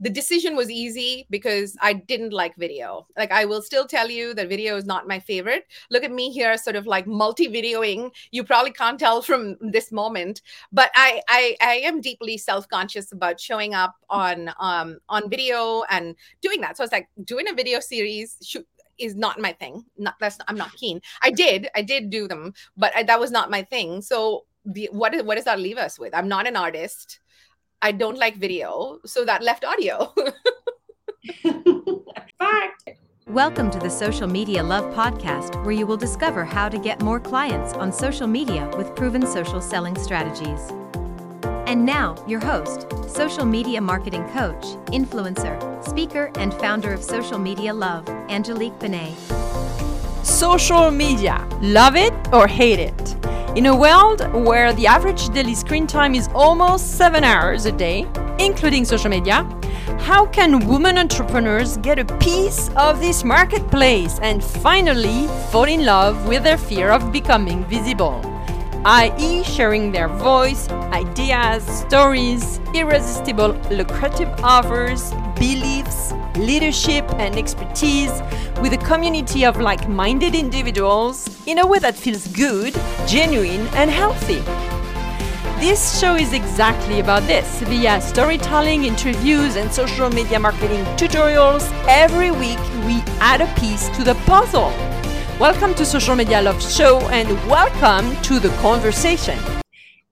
[0.00, 3.06] the decision was easy because I didn't like video.
[3.16, 5.66] Like I will still tell you that video is not my favorite.
[5.90, 8.12] Look at me here, sort of like multi-videoing.
[8.30, 10.42] You probably can't tell from this moment,
[10.72, 16.14] but I I, I am deeply self-conscious about showing up on um on video and
[16.40, 16.76] doing that.
[16.76, 18.66] So it's like doing a video series, shoot
[18.98, 19.84] is not my thing.
[19.96, 21.00] Not that's I'm not keen.
[21.22, 24.02] I did I did do them, but I, that was not my thing.
[24.02, 26.14] So the, what what does that leave us with?
[26.14, 27.20] I'm not an artist.
[27.80, 30.12] I don't like video, so that left audio.
[32.38, 32.90] Fact.
[33.28, 37.20] Welcome to the Social Media Love podcast, where you will discover how to get more
[37.20, 40.72] clients on social media with proven social selling strategies.
[41.68, 47.72] And now, your host, social media marketing coach, influencer, speaker, and founder of Social Media
[47.72, 49.14] Love, Angelique Benet.
[50.28, 53.16] Social media, love it or hate it.
[53.56, 58.06] In a world where the average daily screen time is almost seven hours a day,
[58.38, 59.42] including social media,
[60.00, 66.28] how can women entrepreneurs get a piece of this marketplace and finally fall in love
[66.28, 68.20] with their fear of becoming visible?
[68.84, 78.12] i.e., sharing their voice, ideas, stories, irresistible lucrative offers, beliefs, leadership, and expertise
[78.60, 82.74] with a community of like minded individuals in a way that feels good,
[83.06, 84.42] genuine, and healthy.
[85.60, 87.60] This show is exactly about this.
[87.62, 94.04] Via storytelling, interviews, and social media marketing tutorials, every week we add a piece to
[94.04, 94.72] the puzzle.
[95.38, 99.38] Welcome to Social Media Love Show and welcome to the conversation.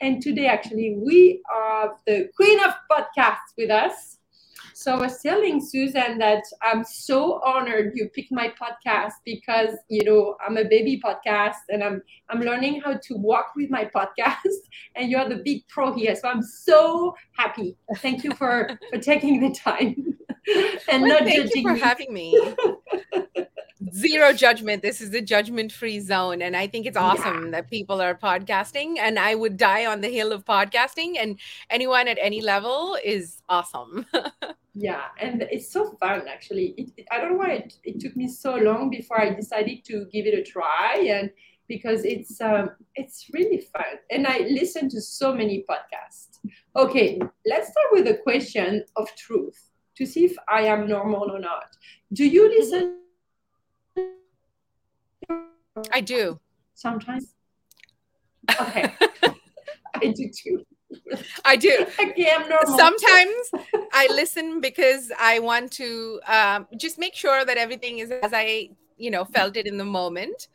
[0.00, 4.18] And today, actually, we have the queen of podcasts with us.
[4.72, 10.04] So I was telling Susan that I'm so honored you picked my podcast because you
[10.04, 14.58] know I'm a baby podcast and I'm I'm learning how to walk with my podcast
[14.94, 16.14] and you're the big pro here.
[16.14, 17.76] So I'm so happy.
[17.96, 20.18] Thank you for for taking the time
[20.88, 21.80] and well, not thank judging you for me.
[21.80, 22.54] having me.
[23.92, 24.82] zero judgment.
[24.82, 26.42] This is a judgment free zone.
[26.42, 27.50] And I think it's awesome yeah.
[27.52, 28.98] that people are podcasting.
[28.98, 31.16] And I would die on the hill of podcasting.
[31.18, 31.38] And
[31.70, 34.06] anyone at any level is awesome.
[34.74, 35.04] yeah.
[35.20, 36.74] And it's so fun, actually.
[36.78, 39.84] It, it, I don't know why it, it took me so long before I decided
[39.86, 41.08] to give it a try.
[41.10, 41.30] And
[41.68, 46.38] because it's um, it's really fun and i listen to so many podcasts
[46.76, 51.40] okay let's start with a question of truth to see if i am normal or
[51.40, 51.76] not
[52.12, 52.98] do you listen
[55.92, 56.40] I do.
[56.74, 57.34] Sometimes.
[58.60, 58.92] Okay.
[59.94, 60.64] I do too.
[61.44, 61.86] I do.
[61.98, 62.78] I'm normal.
[62.78, 63.50] Sometimes
[63.92, 68.70] I listen because I want to um, just make sure that everything is as I
[68.98, 70.48] you know felt it in the moment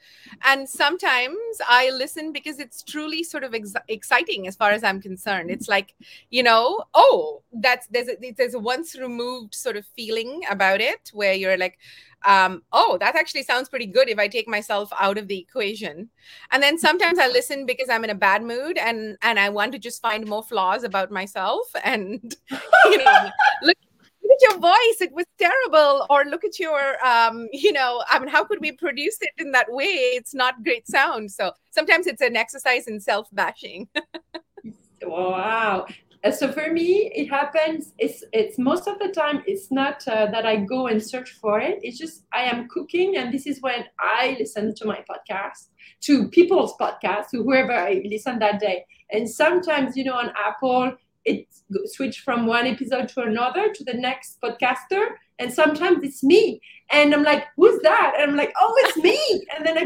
[0.44, 5.00] and sometimes i listen because it's truly sort of ex- exciting as far as i'm
[5.00, 5.94] concerned it's like
[6.30, 11.12] you know oh that's there's a, there's a once removed sort of feeling about it
[11.14, 11.78] where you're like
[12.26, 16.10] um, oh that actually sounds pretty good if i take myself out of the equation.
[16.52, 19.72] And then sometimes i listen because i'm in a bad mood and and i want
[19.74, 23.30] to just find more flaws about myself and you know
[23.64, 26.06] look at your voice it was terrible.
[26.10, 29.52] Or look at your um you know i mean how could we produce it in
[29.52, 29.86] that way?
[29.86, 31.32] It's not great sound.
[31.32, 33.88] So sometimes it's an exercise in self bashing
[35.04, 35.86] wow
[36.24, 40.28] uh, so for me it happens it's it's most of the time it's not uh,
[40.28, 41.80] that i go and search for it.
[41.82, 45.70] It's just i am cooking and this is when i listen to my podcast
[46.02, 48.86] to people's podcast to whoever i listen that day.
[49.12, 50.94] And sometimes you know on apple
[51.26, 51.48] it
[51.86, 55.06] switch from one episode to another to the next podcaster
[55.40, 56.62] and sometimes it's me.
[56.92, 58.14] And i'm like who's that?
[58.18, 59.20] And i'm like oh it's me.
[59.56, 59.86] And then i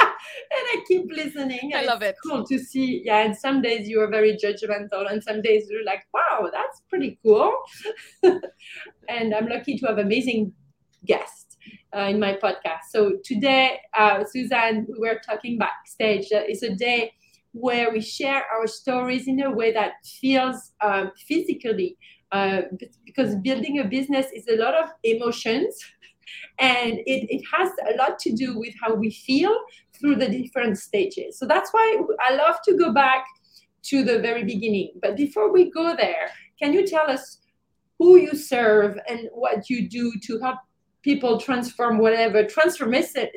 [0.00, 1.72] and I keep listening.
[1.74, 2.16] I love it.
[2.24, 3.02] Cool to see.
[3.04, 6.82] Yeah, and some days you are very judgmental, and some days you're like, "Wow, that's
[6.88, 7.52] pretty cool."
[9.08, 10.52] and I'm lucky to have amazing
[11.06, 11.56] guests
[11.96, 12.90] uh, in my podcast.
[12.90, 16.26] So today, uh, Suzanne, we were talking backstage.
[16.32, 17.12] Uh, it's a day
[17.52, 21.96] where we share our stories in a way that feels um, physically
[22.30, 22.62] uh,
[23.04, 25.74] because building a business is a lot of emotions
[26.58, 29.56] and it, it has a lot to do with how we feel
[29.98, 31.38] through the different stages.
[31.38, 33.24] So that's why i love to go back
[33.84, 34.92] to the very beginning.
[35.00, 36.30] But before we go there
[36.60, 37.38] can you tell us
[37.98, 40.58] who you serve and what you do to help
[41.02, 43.28] people transform whatever transformation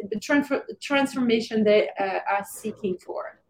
[0.82, 3.41] transformation they uh, are seeking for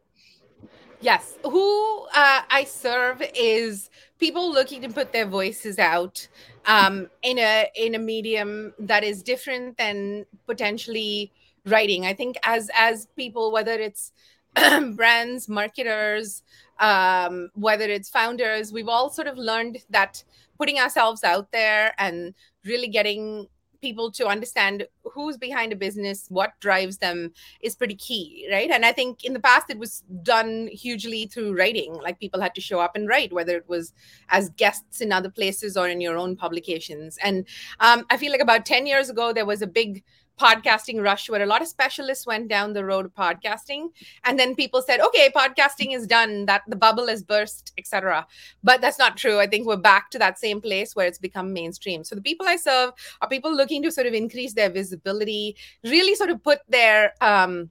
[1.02, 1.36] Yes.
[1.44, 3.90] Who uh, I serve is
[4.20, 6.28] people looking to put their voices out
[6.68, 11.32] um, in a in a medium that is different than potentially
[11.66, 12.06] writing.
[12.06, 14.12] I think as as people, whether it's
[14.96, 16.44] brands, marketers,
[16.80, 20.24] um, whether it's founders, we've all sort of learned that
[20.60, 23.48] putting ourselves out there and really getting
[23.82, 27.32] people to understand who's behind a business, what drives them
[27.62, 28.70] is pretty key, right?
[28.70, 32.56] And I think in the past it was done hugely through writing, like people had
[32.56, 33.94] to show up and write, whether it was
[34.30, 37.18] as guests in other places or in your own publications.
[37.22, 37.46] And
[37.80, 40.04] um, I feel like about 10 years ago, there was a big
[40.40, 43.90] podcasting rush where a lot of specialists went down the road of podcasting.
[44.24, 48.26] And then people said okay podcasting is done that the bubble has burst etc
[48.64, 49.40] but that's not true.
[49.40, 52.04] I think we're back to that same place where it's become mainstream.
[52.04, 52.92] So the people i serve
[53.22, 57.70] are people looking to sort of increase their visibility really sort of put their um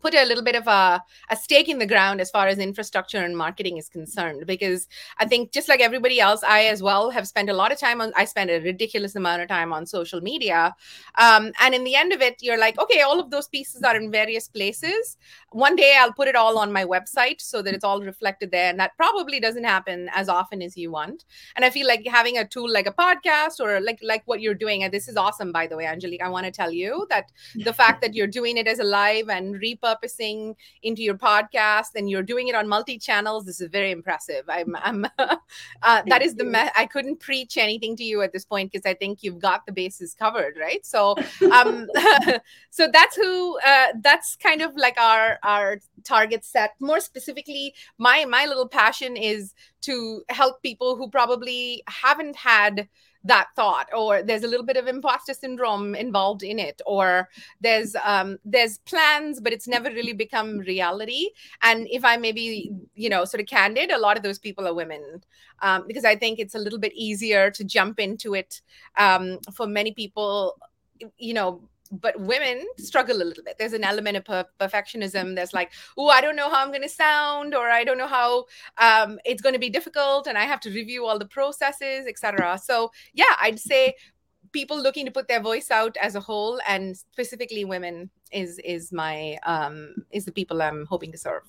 [0.00, 3.18] put a little bit of a, a stake in the ground as far as infrastructure
[3.18, 4.88] and marketing is concerned because
[5.18, 8.00] i think just like everybody else i as well have spent a lot of time
[8.00, 10.74] on i spend a ridiculous amount of time on social media.
[11.16, 13.96] Um, and in the end of it you're like okay all of those pieces are
[13.96, 15.16] in various places.
[15.50, 18.70] One day i'll put it all on my website so that it's all reflected there
[18.70, 21.24] and that probably doesn't happen as often as you want.
[21.56, 24.54] And i feel like having a tool like a podcast or like like what you're
[24.54, 27.32] doing and this is awesome by the way angelique i want to tell you that
[27.54, 31.94] the fact that you're doing it as a live and repurposing repurposing into your podcast
[31.94, 33.44] and you're doing it on multi channels.
[33.44, 34.44] This is very impressive.
[34.48, 38.44] I'm, I'm uh, that is the me- I couldn't preach anything to you at this
[38.44, 40.84] point because I think you've got the bases covered, right?
[40.84, 41.16] So,
[41.52, 41.88] um,
[42.70, 43.58] so that's who.
[43.66, 46.74] Uh, that's kind of like our our target set.
[46.80, 52.88] More specifically, my my little passion is to help people who probably haven't had
[53.24, 57.28] that thought or there's a little bit of imposter syndrome involved in it or
[57.60, 61.28] there's um there's plans but it's never really become reality.
[61.62, 64.66] And if i may be you know sort of candid a lot of those people
[64.66, 65.22] are women
[65.62, 68.60] um, because i think it's a little bit easier to jump into it
[68.96, 70.56] um, for many people
[71.18, 71.60] you know
[71.90, 73.56] but women struggle a little bit.
[73.58, 75.34] There's an element of per- perfectionism.
[75.34, 78.06] There's like, oh, I don't know how I'm going to sound, or I don't know
[78.06, 78.46] how
[78.78, 82.58] um, it's going to be difficult, and I have to review all the processes, etc.
[82.62, 83.94] So yeah, I'd say
[84.52, 88.92] people looking to put their voice out as a whole, and specifically women, is is
[88.92, 91.42] my um, is the people I'm hoping to serve.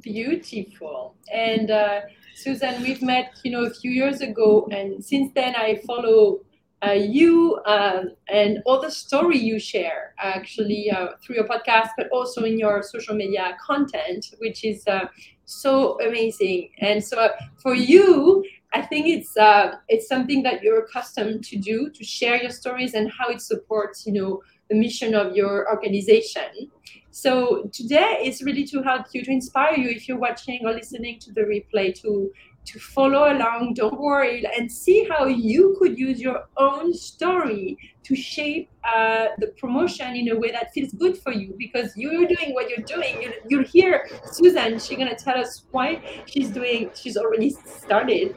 [0.00, 1.14] Beautiful.
[1.32, 2.00] And uh,
[2.34, 6.40] Susan, we've met, you know, a few years ago, and since then I follow
[6.86, 12.08] uh, you um, and all the story you share actually uh, through your podcast, but
[12.10, 15.06] also in your social media content, which is uh,
[15.46, 16.70] so amazing.
[16.78, 17.28] And so uh,
[17.62, 22.36] for you, I think it's uh, it's something that you're accustomed to do to share
[22.40, 26.70] your stories and how it supports, you know, the mission of your organization.
[27.10, 31.18] So today is really to help you to inspire you if you're watching or listening
[31.20, 32.30] to the replay to
[32.66, 38.14] to follow along, don't worry, and see how you could use your own story to
[38.14, 42.54] shape uh, the promotion in a way that feels good for you because you're doing
[42.54, 43.22] what you're doing.
[43.22, 48.36] You'll, you'll hear Susan, she's to tell us why she's doing, she's already started.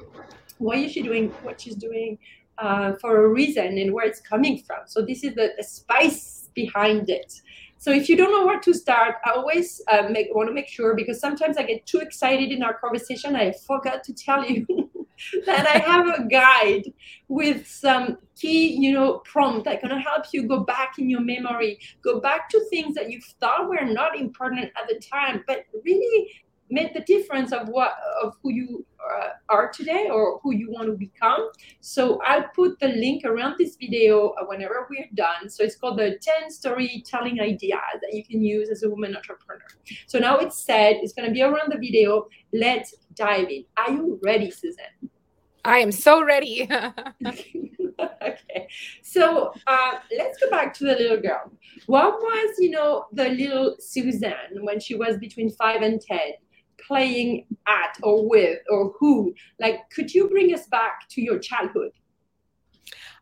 [0.58, 2.18] Why is she doing what she's doing
[2.58, 4.80] uh, for a reason and where it's coming from?
[4.88, 7.34] So, this is the, the spice behind it.
[7.80, 10.68] So if you don't know where to start, I always uh, make, want to make
[10.68, 13.38] sure because sometimes I get too excited in our conversation.
[13.38, 14.68] I forgot to tell you
[15.46, 16.92] that I have a guide
[17.30, 21.80] with some key, you know, prompt that gonna help you go back in your memory,
[22.02, 26.30] go back to things that you thought were not important at the time, but really
[26.70, 28.86] made the difference of what of who you
[29.50, 31.50] are today or who you want to become.
[31.81, 35.50] So i'll put the link around this video uh, whenever we're done.
[35.50, 39.68] So it's called the 10 storytelling ideas that you can use as a woman entrepreneur.
[40.07, 42.28] So now it's said it's going to be around the video.
[42.54, 43.66] Let's dive in.
[43.78, 45.09] Are you ready susan
[45.66, 46.69] i am so ready.
[48.00, 48.68] Okay.
[49.02, 51.52] So uh, let's go back to the little girl.
[51.88, 56.31] What was you know the little susan when she was between five and ten
[56.88, 59.33] playing at or with or who?
[59.59, 61.92] Like could you bring us back to your childhood?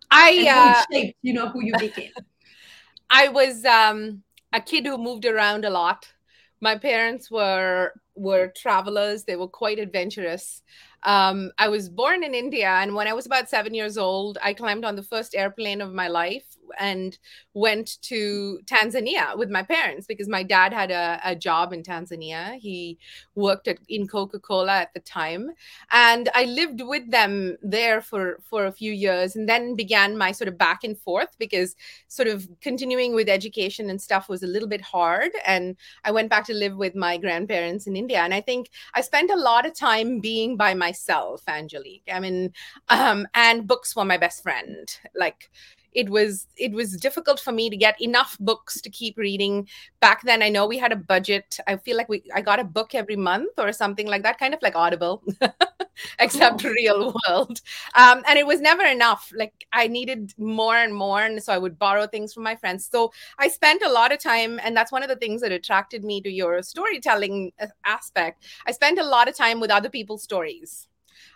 [0.09, 2.11] I uh, shaped, you know who you became?
[3.09, 4.23] I was um
[4.53, 6.07] a kid who moved around a lot.
[6.61, 9.23] My parents were were travelers.
[9.23, 10.61] They were quite adventurous
[11.03, 14.53] um, i was born in india and when i was about seven years old i
[14.53, 17.17] climbed on the first airplane of my life and
[17.53, 22.57] went to Tanzania with my parents because my dad had a, a job in Tanzania.
[22.57, 22.97] He
[23.35, 25.51] worked at, in Coca Cola at the time.
[25.91, 30.31] And I lived with them there for, for a few years and then began my
[30.31, 31.75] sort of back and forth because
[32.07, 35.31] sort of continuing with education and stuff was a little bit hard.
[35.45, 38.19] And I went back to live with my grandparents in India.
[38.19, 40.86] And I think I spent a lot of time being by myself,
[41.47, 42.09] Angelique.
[42.11, 42.53] I mean,
[42.89, 44.87] um, and books were my best friend.
[45.15, 45.49] Like,
[45.93, 49.67] it was it was difficult for me to get enough books to keep reading
[49.99, 52.63] back then i know we had a budget i feel like we i got a
[52.63, 55.23] book every month or something like that kind of like audible
[56.19, 57.61] except real world.
[57.95, 59.31] Um, and it was never enough.
[59.35, 62.87] Like i needed more and more and so i would borrow things from my friends.
[62.91, 66.03] So i spent a lot of time and that's one of the things that attracted
[66.03, 68.45] me to your storytelling uh, aspect.
[68.65, 70.87] I spent a lot of time with other people's stories.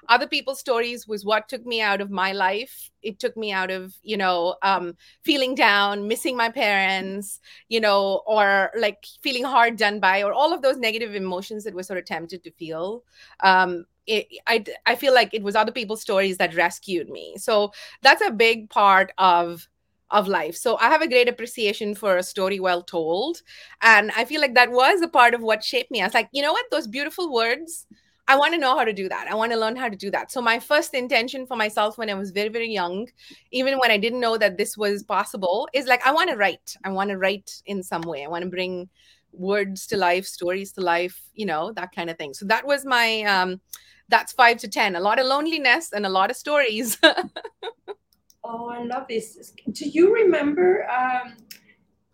[0.10, 2.90] Other people's stories was what took me out of my life.
[3.02, 7.40] It took me out of you know um, feeling down missing my parents
[7.70, 11.74] you know or like feeling hard done by or all of those negative emotions that
[11.74, 13.04] we're sort of tempted to feel.
[13.42, 17.72] Um, it, I, I feel like it was other people's stories that rescued me so
[18.02, 19.68] that's a big part of
[20.12, 20.58] of life.
[20.58, 23.42] So I have a great appreciation for a story well told.
[23.82, 26.02] And I feel like that was a part of what shaped me.
[26.02, 26.66] I was like, you know what?
[26.70, 27.88] Those beautiful words
[28.28, 29.28] I want to know how to do that.
[29.30, 30.32] I want to learn how to do that.
[30.32, 33.08] So my first intention for myself when I was very very young,
[33.52, 36.78] even when I didn't know that this was possible, is like I want to write.
[36.86, 38.24] I want to write in some way.
[38.24, 38.90] I want to bring
[39.34, 42.34] words to life, stories to life, you know, that kind of thing.
[42.34, 43.62] So that was my um
[44.10, 44.96] that's 5 to 10.
[44.96, 46.98] A lot of loneliness and a lot of stories.
[48.44, 49.54] oh, I love this.
[49.72, 51.38] Do you remember um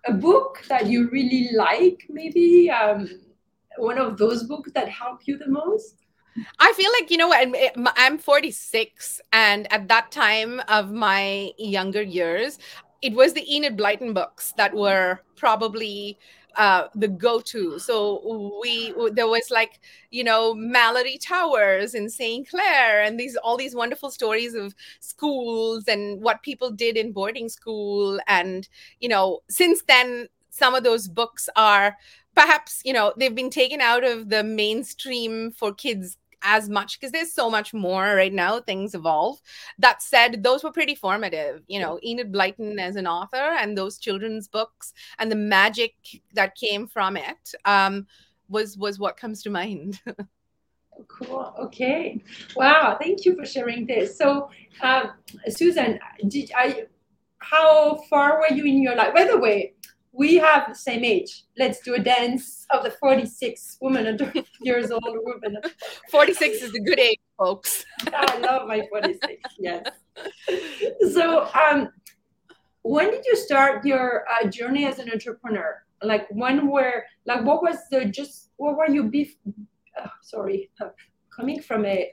[0.06, 3.10] a book that you really like maybe um
[3.78, 5.96] one of those books that help you the most?
[6.60, 7.56] I feel like, you know, I'm,
[7.96, 12.60] I'm 46, and at that time of my younger years,
[13.02, 16.18] it was the Enid Blyton books that were probably
[16.58, 17.80] uh, the go-to.
[17.80, 22.50] So we there was like you know Malory Towers in St.
[22.50, 27.50] Clare, and these all these wonderful stories of schools and what people did in boarding
[27.50, 28.20] school.
[28.28, 28.68] And
[29.00, 31.96] you know, since then, some of those books are
[32.36, 37.12] perhaps you know they've been taken out of the mainstream for kids as much because
[37.12, 39.42] there's so much more right now things evolve.
[39.80, 43.98] That said those were pretty formative you know enid blyton as an author and those
[43.98, 45.94] children's books and the magic
[46.34, 48.08] that came from it um,
[48.50, 50.02] was was what comes to mind.
[51.08, 51.54] Cool.
[51.60, 52.24] Okay.
[52.56, 52.98] Wow.
[53.00, 54.18] Thank you for sharing this.
[54.18, 54.50] So
[54.82, 55.12] um,
[55.48, 56.86] susan did i
[57.40, 59.14] how far were you in your life?
[59.14, 59.74] By the way
[60.18, 61.44] we have the same age.
[61.58, 65.58] Let's do a dance of the 46 woman under years old woman.
[66.10, 67.86] 46 is a good age, folks.
[68.14, 69.36] I love my 46.
[69.60, 69.86] Yes.
[71.14, 71.90] So, um,
[72.82, 75.84] when did you start your uh, journey as an entrepreneur?
[76.02, 79.36] Like when were like what was the just what were you be?
[80.00, 80.70] Oh, sorry,
[81.36, 82.12] coming from a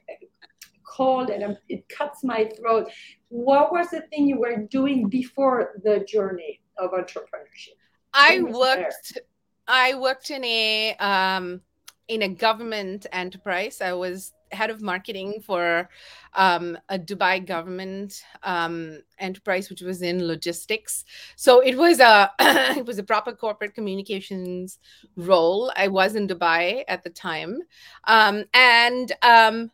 [0.86, 2.90] cold and it cuts my throat.
[3.28, 7.76] What was the thing you were doing before the journey of entrepreneurship?
[8.14, 9.14] I worked.
[9.14, 9.24] There?
[9.66, 11.60] I worked in a um,
[12.08, 13.80] in a government enterprise.
[13.80, 15.88] I was head of marketing for
[16.34, 21.04] um, a Dubai government um, enterprise, which was in logistics.
[21.36, 24.78] So it was a it was a proper corporate communications
[25.16, 25.72] role.
[25.76, 27.58] I was in Dubai at the time,
[28.04, 29.70] um, and um,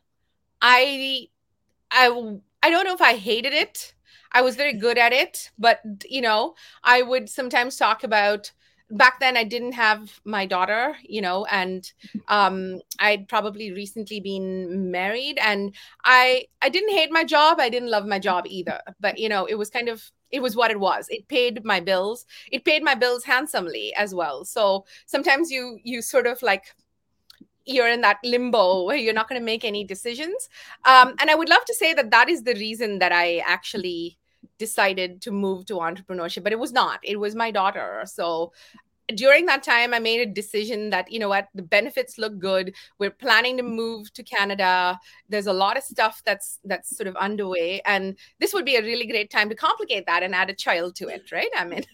[0.61, 1.27] I
[1.91, 2.09] I
[2.63, 3.93] I don't know if I hated it
[4.33, 8.51] I was very good at it, but you know, I would sometimes talk about
[8.91, 11.89] back then I didn't have my daughter, you know, and
[12.27, 15.73] um, I'd probably recently been married, and
[16.03, 17.59] I I didn't hate my job.
[17.59, 20.55] I didn't love my job either, but you know, it was kind of it was
[20.55, 21.07] what it was.
[21.09, 22.25] It paid my bills.
[22.51, 24.45] It paid my bills handsomely as well.
[24.45, 26.65] So sometimes you you sort of like
[27.65, 30.49] you're in that limbo where you're not going to make any decisions.
[30.85, 34.17] Um, and I would love to say that that is the reason that I actually
[34.65, 36.97] decided to move to entrepreneurship, but it was not.
[37.03, 37.89] It was my daughter.
[38.05, 38.25] So
[39.21, 42.65] during that time, I made a decision that, you know what, the benefits look good.
[42.99, 44.97] We're planning to move to Canada.
[45.31, 47.81] There's a lot of stuff that's that's sort of underway.
[47.93, 48.03] And
[48.39, 51.05] this would be a really great time to complicate that and add a child to
[51.15, 51.53] it, right?
[51.61, 51.83] I mean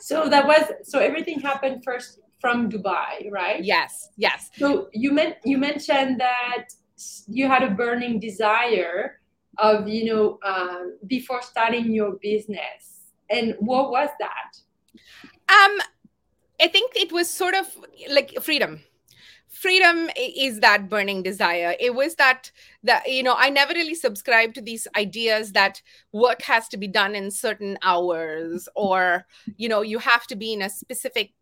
[0.00, 2.10] so that was so everything happened first
[2.42, 3.60] from Dubai, right?
[3.74, 4.40] Yes, yes.
[4.62, 4.68] So
[5.02, 6.64] you meant you mentioned that
[7.38, 9.20] you had a burning desire
[9.58, 13.12] of you know um, before starting your business.
[13.30, 14.56] And what was that?
[15.48, 15.78] Um
[16.60, 17.66] i think it was sort of
[18.10, 18.80] like freedom.
[19.48, 21.74] Freedom is that burning desire.
[21.80, 22.50] It was that
[22.84, 26.88] that you know i never really subscribed to these ideas that work has to be
[26.88, 31.32] done in certain hours or you know you have to be in a specific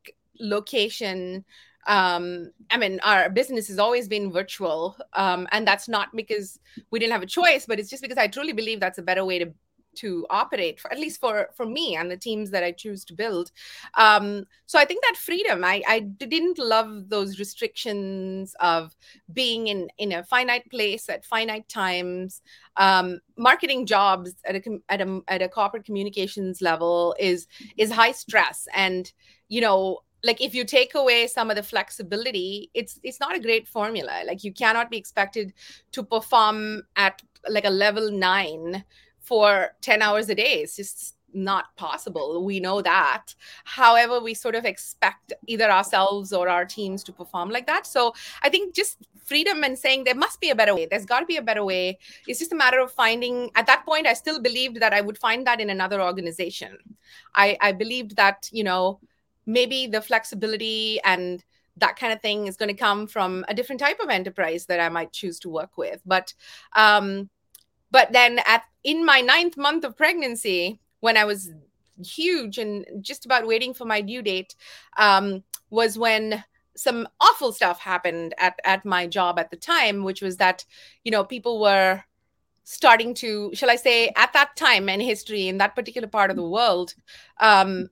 [0.41, 1.45] location
[1.87, 6.59] um, I mean, our business has always been virtual, um, and that's not because
[6.91, 9.25] we didn't have a choice, but it's just because I truly believe that's a better
[9.25, 9.53] way to
[9.97, 13.15] to operate for at least for for me and the teams that i choose to
[13.15, 13.51] build.
[13.95, 18.95] Um so i think that freedom i i didn't love those restrictions of
[19.33, 22.43] being in in a finite place at finite times.
[22.77, 28.13] Um marketing jobs at a at a, at a corporate communications level is is high
[28.13, 28.69] stress.
[28.75, 29.11] And
[29.49, 33.41] you know like if you take away some of the flexibility it's it's not a
[33.41, 34.23] great formula.
[34.27, 35.53] Like you cannot be expected
[35.93, 38.85] to perform at like a level 9
[39.21, 40.63] for 10 hours a day.
[40.63, 42.45] It's just not possible.
[42.45, 43.35] We know that.
[43.65, 47.87] However we sort of expect either ourselves or our teams to perform like that.
[47.87, 51.19] So i think just freedom and saying there must be a better way there's got
[51.19, 51.99] to be a better way.
[52.27, 55.19] It's just a matter of finding at that point i still believed that i would
[55.19, 56.79] find that in another organization.
[57.35, 59.01] I i believed that you know
[59.47, 61.45] maybe the flexibility and
[61.77, 64.81] that kind of thing is going to come from a different type of enterprise that
[64.81, 66.01] I might choose to work with.
[66.05, 66.35] But
[66.75, 67.29] um,
[67.91, 71.51] but then at in my ninth month of pregnancy, when I was
[72.05, 74.55] huge and just about waiting for my due date,
[74.97, 76.43] um, was when
[76.77, 80.65] some awful stuff happened at at my job at the time, which was that
[81.05, 82.03] you know people were
[82.69, 86.37] starting to shall i say at that time in history in that particular part of
[86.37, 86.95] the world
[87.39, 87.89] um,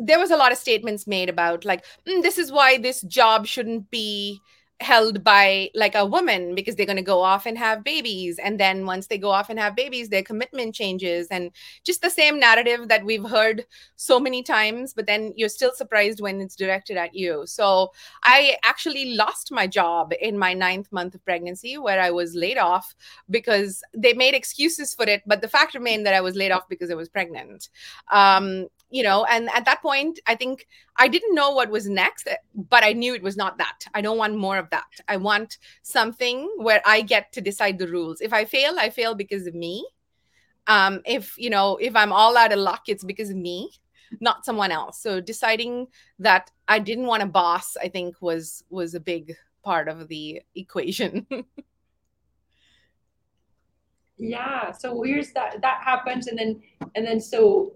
[0.00, 3.46] there was a lot of statements made about like mm, this is why this job
[3.46, 4.40] shouldn't be
[4.80, 8.38] held by like a woman because they're going to go off and have babies.
[8.38, 11.28] And then once they go off and have babies their commitment changes.
[11.28, 11.50] And
[11.82, 13.64] just the same narrative that we've heard
[13.96, 17.44] so many times but then you're still surprised when it's directed at you.
[17.46, 22.34] So i actually lost my job in my ninth month of pregnancy where i was
[22.34, 22.94] laid off
[23.30, 26.68] because they made excuses for it but the fact remained that i was laid off
[26.68, 27.68] because i was pregnant.
[28.10, 30.66] Um, you know and at that point i think
[30.96, 33.84] i didn't know what was next but i knew it was not that.
[33.94, 34.86] I don't want more of that.
[35.08, 38.20] I want something where i get to decide the rules.
[38.20, 39.86] If i fail i fail because of me.
[40.66, 43.70] Um if you know if i'm all out of luck it's because of me
[44.20, 45.02] not someone else.
[45.02, 45.88] So deciding
[46.20, 50.42] that i didn't want a boss i think was was a big part of the
[50.54, 51.26] equation.
[54.18, 56.62] Yeah so here's that that happens and then
[56.94, 57.74] and then so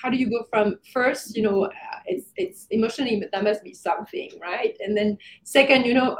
[0.00, 1.70] how do you go from first you know
[2.06, 4.76] it's it's emotionally but that must be something right?
[4.80, 6.16] And then second you know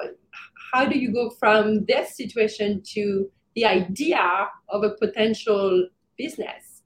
[0.73, 5.87] how do you go from this situation to the idea of a potential
[6.17, 6.83] business?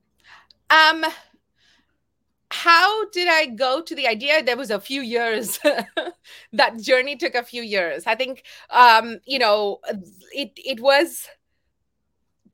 [0.70, 1.04] Um
[2.52, 4.42] how did i go to the idea?
[4.42, 5.58] There was a few years.
[6.52, 8.04] That journey took a few years.
[8.06, 9.80] I think um you know
[10.32, 11.28] it it was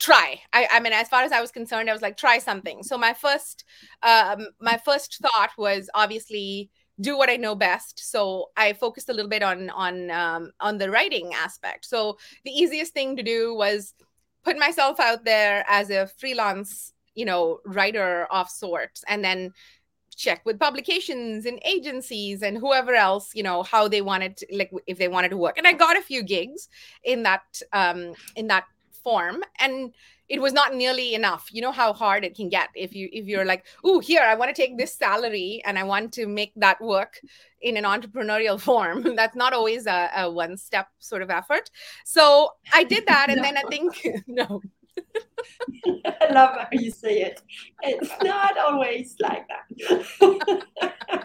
[0.03, 0.41] try.
[0.53, 2.83] I, I mean as far as i was concerned i was like try something.
[2.83, 3.65] So my first
[4.03, 8.11] um my first thought was obviously do what i know best.
[8.11, 11.85] So i focused a little bit on on um, on the writing aspect.
[11.87, 13.95] So the easiest thing to do was
[14.45, 19.53] put myself out there as a freelance you know writer of sorts and then
[20.17, 24.71] check with publications and agencies and whoever else you know how they wanted to, like
[24.87, 25.59] if they wanted to work.
[25.59, 26.69] And i got a few gigs
[27.05, 28.65] in that um in that
[29.03, 29.93] form and
[30.29, 31.49] it was not nearly enough.
[31.53, 34.35] You know how hard it can get if you if you're like oh here i
[34.35, 37.21] want to take this salary and i want to make that work
[37.61, 39.15] in an entrepreneurial form.
[39.17, 41.71] That's not always a, a one step sort of effort.
[42.05, 43.43] So i did that and no.
[43.43, 44.63] then i think no
[46.21, 47.43] I love how you say it.
[47.83, 49.65] It's not always like that.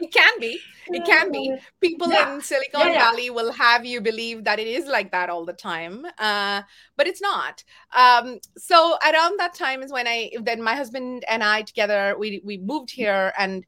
[0.00, 0.58] it can be.
[0.88, 1.54] It can be.
[1.80, 2.34] People yeah.
[2.34, 3.10] in Silicon yeah, yeah.
[3.10, 6.62] Valley will have you believe that it is like that all the time, uh,
[6.96, 7.62] but it's not.
[7.94, 12.40] Um, so around that time is when I then my husband and I together we
[12.44, 13.64] we moved here, and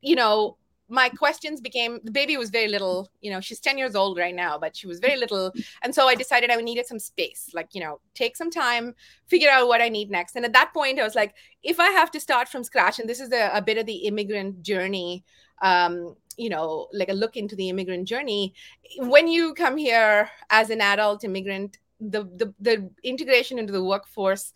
[0.00, 0.56] you know
[0.90, 4.34] my questions became the baby was very little you know she's 10 years old right
[4.34, 5.52] now but she was very little.
[5.82, 8.94] And so i decided i needed some space like you know take some time
[9.26, 10.36] figure out what i need next.
[10.36, 13.08] And at that point i was like if i have to start from scratch and
[13.08, 15.24] this is a, a bit of the immigrant journey
[15.62, 18.54] um, you know like a look into the immigrant journey
[18.98, 24.52] when you come here as an adult immigrant the the, the integration into the workforce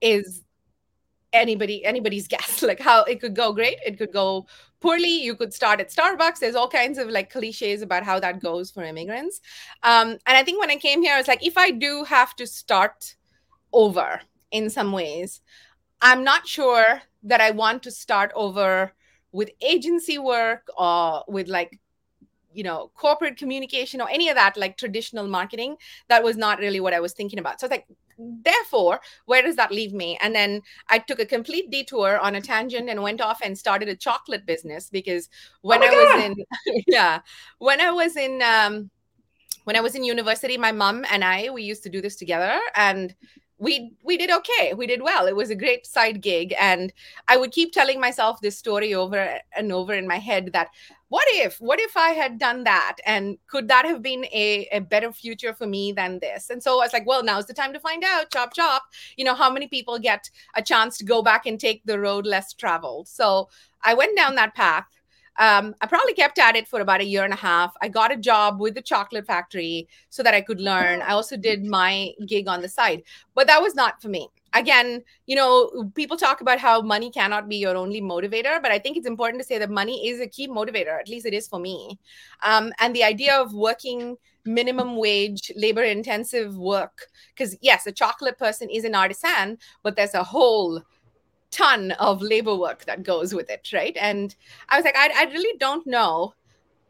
[0.00, 0.42] is
[1.32, 3.78] anybody anybody's guess like how it could go great.
[3.84, 4.46] It could go
[4.80, 5.22] poorly.
[5.22, 6.38] You could start at starbucks.
[6.38, 9.40] There's all kinds of like cliches about how that goes for immigrants.
[9.82, 12.34] Um, and i think when i came here i was like if i do have
[12.36, 13.14] to start
[13.72, 15.40] over in some ways
[16.02, 18.92] i'm not sure that i want to start over
[19.32, 21.78] with agency work or with like
[22.52, 25.76] you know corporate communication or any of that like traditional marketing.
[26.08, 27.60] That was not really what i was thinking about.
[27.60, 27.86] So it's like
[28.44, 30.18] therefore where does that leave me?
[30.20, 33.88] And then i took a complete detour on a tangent and went off and started
[33.88, 35.28] a chocolate business because
[35.62, 37.20] when oh i was in yeah
[37.58, 38.90] when i was in um
[39.64, 42.58] when i was in university my mom and i we used to do this together
[42.76, 43.14] and
[43.60, 44.74] we we did okay.
[44.74, 45.26] We did well.
[45.26, 46.54] It was a great side gig.
[46.58, 46.92] And
[47.28, 50.68] i would keep telling myself this story over and over in my head that
[51.08, 52.96] what if what if i had done that?
[53.04, 56.50] And could that have been a, a better future for me than this?
[56.50, 58.30] And so i was like well now's the time to find out.
[58.32, 58.82] Chop chop.
[59.16, 62.26] You know how many people get a chance to go back and take the road
[62.26, 63.08] less traveled?
[63.08, 63.48] So
[63.82, 64.86] i went down that path
[65.38, 67.72] um, I probably kept at it for about a year and a half.
[67.80, 71.02] I got a job with the chocolate factory so that I could learn.
[71.02, 73.02] I also did my gig on the side,
[73.34, 74.28] but that was not for me.
[74.52, 78.80] Again, you know, people talk about how money cannot be your only motivator, but I
[78.80, 80.98] think it's important to say that money is a key motivator.
[80.98, 81.98] At least it is for me.
[82.42, 88.38] Um, and the idea of working minimum wage, labor intensive work, because yes, a chocolate
[88.38, 90.82] person is an artisan, but there's a whole
[91.50, 93.96] ton of labor work that goes with it, right?
[94.00, 94.34] And
[94.68, 96.34] I was like, I, I really don't know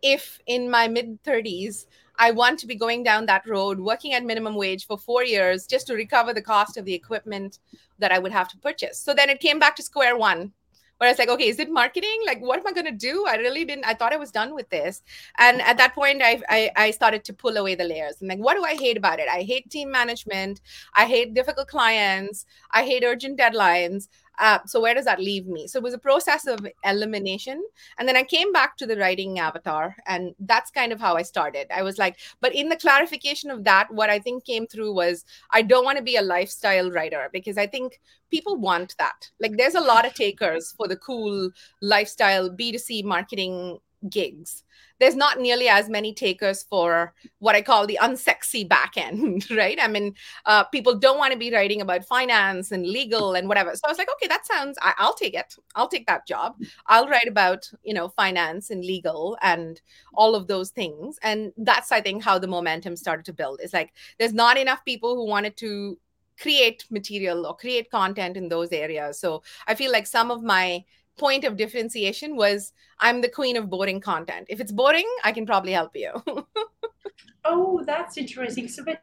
[0.03, 1.87] if in my mid 30s
[2.19, 5.67] I want to be going down that road, working at minimum wage for four years
[5.67, 7.59] just to recover the cost of the equipment
[7.99, 8.99] that I would have to purchase.
[8.99, 10.53] So then it came back to square one
[11.01, 12.19] where I was like, okay, is it marketing?
[12.27, 13.25] Like, what am I going to do?
[13.27, 15.03] I really didn't, I thought I was done with this.
[15.39, 18.17] And at that point, I, I, I started to pull away the layers.
[18.21, 19.27] I'm like, what do I hate about it?
[19.27, 20.61] I hate team management.
[20.93, 22.45] I hate difficult clients.
[22.71, 24.09] I hate urgent deadlines.
[24.41, 25.69] Uh, so where does that leave me?
[25.69, 27.63] So it was a process of elimination,
[27.99, 31.23] and then I came back to the writing avatar, and that's kind of how I
[31.23, 31.67] started.
[31.71, 35.25] I was like, but in the clarification of that, what I think came through was
[35.51, 38.01] I don't want to be a lifestyle writer because I think
[38.31, 39.31] people want that.
[39.41, 41.51] Like, there's a lot of takers for the cool
[41.83, 44.65] lifestyle B2C marketing gigs
[45.01, 49.79] there's not nearly as many takers for what I call the unsexy back end, right?
[49.81, 53.75] I mean, uh, people don't want to be writing about finance and legal and whatever.
[53.75, 55.57] So I was like, okay, that sounds, I, I'll take it.
[55.75, 56.57] I'll take that job.
[56.87, 59.81] I'll write about, you know, finance and legal and
[60.13, 61.19] all of those things.
[61.23, 63.61] And that's, I think, how the momentum started to build.
[63.63, 65.99] It's like there's not enough people who wanted to
[66.39, 69.19] create material or create content in those areas.
[69.19, 70.85] So I feel like some of my
[71.21, 74.47] point of differentiation was I'm the queen of boring content.
[74.49, 76.11] If it's boring, I can probably help you.
[77.45, 78.67] oh, that's interesting.
[78.69, 79.03] So, but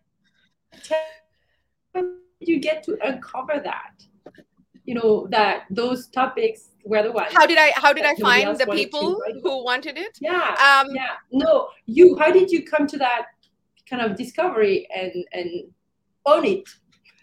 [2.39, 3.93] you get to uncover that?
[4.85, 7.33] You know that those topics were the ones.
[7.33, 7.71] How did I?
[7.75, 10.17] How did I find the people who wanted it?
[10.21, 10.55] Yeah.
[10.67, 11.15] Um, yeah.
[11.31, 12.17] No, you.
[12.17, 13.25] How did you come to that
[13.89, 15.49] kind of discovery and and
[16.25, 16.69] own it?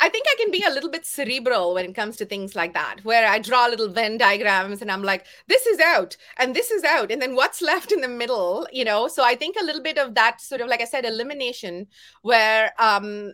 [0.01, 2.75] I think I can be a little bit cerebral when it comes to things like
[2.75, 6.71] that, where I draw little Venn diagrams and I'm like, this is out and this
[6.71, 7.11] is out.
[7.11, 9.09] And then what's left in the middle, you know?
[9.09, 11.87] So I think a little bit of that sort of, like I said, elimination,
[12.23, 13.33] where um,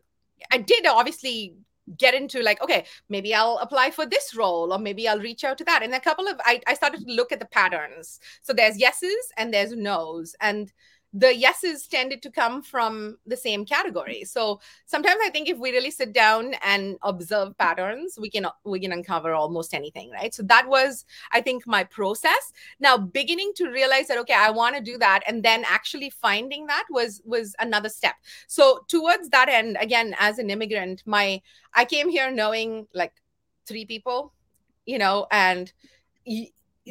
[0.53, 1.57] I did obviously
[1.99, 5.59] get into like okay maybe i'll apply for this role or maybe i'll reach out
[5.59, 8.53] to that and a couple of I, I started to look at the patterns so
[8.53, 10.73] there's yeses and there's nos and
[11.13, 14.23] the yeses tended to come from the same category.
[14.25, 18.79] So sometimes i think if we really sit down and observe patterns we can we
[18.79, 20.33] can uncover almost anything right?
[20.33, 22.53] So that was i think my process.
[22.79, 26.67] Now beginning to realize that okay i want to do that and then actually finding
[26.67, 28.15] that was was another step.
[28.47, 31.41] So towards that end again as an immigrant my
[31.75, 33.13] i came here knowing like
[33.67, 34.33] three people
[34.87, 35.73] you know and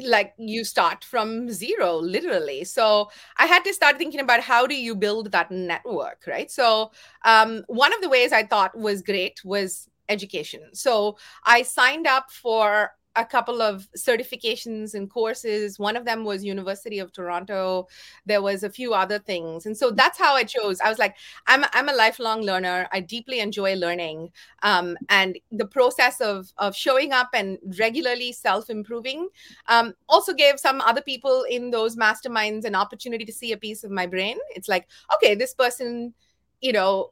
[0.04, 2.64] like you start from zero literally.
[2.64, 6.50] So i had to start thinking about how do you build that network right?
[6.52, 6.92] So
[7.26, 10.62] um, one of the ways i thought was great was education.
[10.74, 15.80] So i signed up for a couple of certifications and courses.
[15.80, 17.88] One of them was University of Toronto.
[18.26, 20.80] There was a few other things, and so that's how I chose.
[20.80, 21.16] I was like,
[21.48, 22.88] I'm I'm a lifelong learner.
[22.92, 24.30] I deeply enjoy learning,
[24.64, 29.30] um, and the process of of showing up and regularly self improving
[29.68, 33.84] um, also gave some other people in those masterminds an opportunity to see a piece
[33.84, 34.38] of my brain.
[34.52, 36.14] It's like, okay, this person,
[36.62, 37.12] you know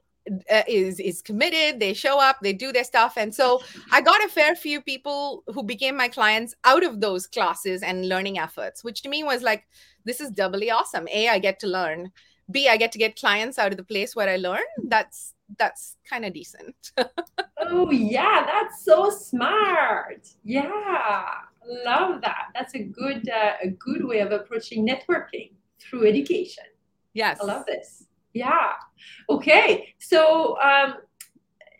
[0.51, 3.13] uh, is is committed they show up they do their stuff.
[3.17, 3.61] And so
[3.91, 8.07] i got a fair few people who became my clients out of those classes and
[8.09, 9.67] learning efforts which to me was like
[10.05, 11.07] this is doubly awesome.
[11.09, 12.11] A i get to learn.
[12.51, 14.67] B i get to get clients out of the place where i learn.
[14.85, 16.75] That's that's kind of decent.
[17.69, 20.29] Oh yeah that's so smart.
[20.43, 21.25] Yeah
[21.85, 22.45] love that.
[22.53, 26.63] That's a good uh, a good way of approaching networking through education.
[27.13, 27.39] Yes.
[27.41, 28.05] i love this
[28.37, 28.73] yeah.
[29.29, 29.93] Okay.
[29.99, 30.95] So um,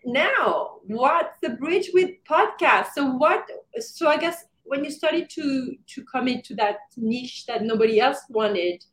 [0.06, 2.88] now, what's the bridge with podcast?
[2.96, 3.50] So what?
[3.80, 8.20] So I guess when you started to to come into that niche that nobody else
[8.30, 8.84] wanted,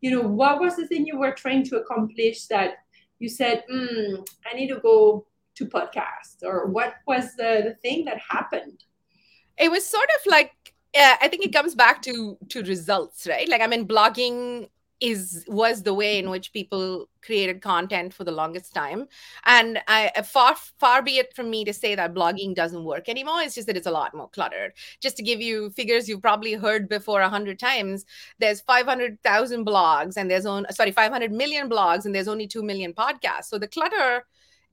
[0.00, 2.74] you know, what was the thing you were trying to accomplish that
[3.18, 8.06] you said, mm, I need to go to podcast, or what was the, the thing
[8.06, 8.82] that happened?
[9.58, 10.52] It was sort of like
[10.94, 13.48] uh, I think it comes back to to results, right?
[13.48, 14.68] Like I mean, blogging
[15.00, 19.06] is was the way in which people created content for the longest time.
[19.44, 23.08] And i uh, far far be it from me to say that blogging doesn't work
[23.08, 23.40] anymore.
[23.40, 24.72] It's just that it's a lot more cluttered.
[25.00, 28.04] Just to give you figures you've probably heard before a hundred times
[28.38, 32.92] there's 500000 blogs and there's on sorry 500 million blogs and there's only 2 million
[32.92, 33.44] podcasts.
[33.44, 34.26] So the clutter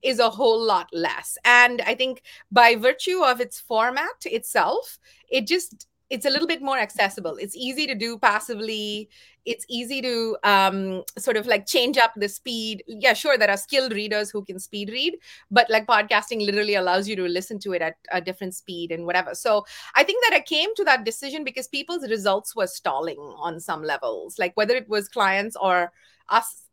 [0.04, 1.38] is a whole lot less.
[1.46, 6.62] And i think by virtue of its format itself it just it's a little bit
[6.62, 7.36] more accessible.
[7.36, 9.10] It's easy to do passively
[9.48, 12.84] it's easy to um, sort of like change up the speed.
[12.88, 15.18] Yeah sure there are skilled readers who can speed read
[15.50, 19.06] but like podcasting literally allows you to listen to it at a different speed and
[19.06, 19.34] whatever.
[19.34, 23.60] So i think that i came to that decision because people's results were stalling on
[23.60, 24.38] some levels.
[24.38, 25.92] Like whether it was clients or
[26.30, 26.67] us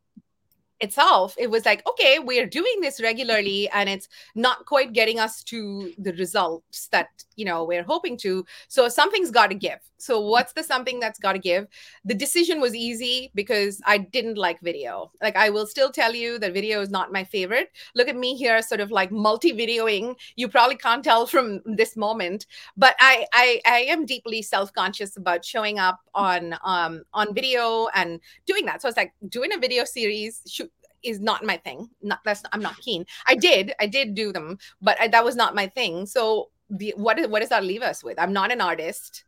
[0.84, 5.42] itself it was like okay we're doing this regularly and it's not quite getting us
[5.42, 8.44] to the results that you know we're hoping to.
[8.68, 9.78] So something's got to give.
[9.96, 11.66] So what's the something that's got to give?
[12.04, 15.10] The decision was easy because i didn't like video.
[15.22, 17.70] Like i will still tell you that video is not my favorite.
[17.94, 21.96] Look at me here sort of like multi videoing you probably can't tell from this
[21.96, 27.88] moment but i i, I am deeply self-conscious about showing up on um on video
[27.94, 28.82] and doing that.
[28.82, 30.70] So it's like doing a video series shoot
[31.04, 31.88] is not my thing.
[32.02, 33.06] Not that's I'm not keen.
[33.26, 36.06] I did I did do them, but I, that was not my thing.
[36.06, 38.18] So the, what is what does that leave us with?
[38.18, 39.24] I'm not an artist.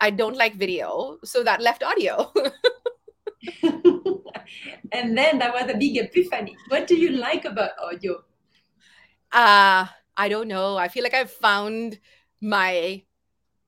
[0.00, 2.32] I don't like video, so that left audio.
[4.92, 6.56] and then that was a big epiphany.
[6.68, 8.22] What do you like about audio?
[9.32, 10.76] Uh I don't know.
[10.76, 11.98] I feel like I've found
[12.40, 13.02] my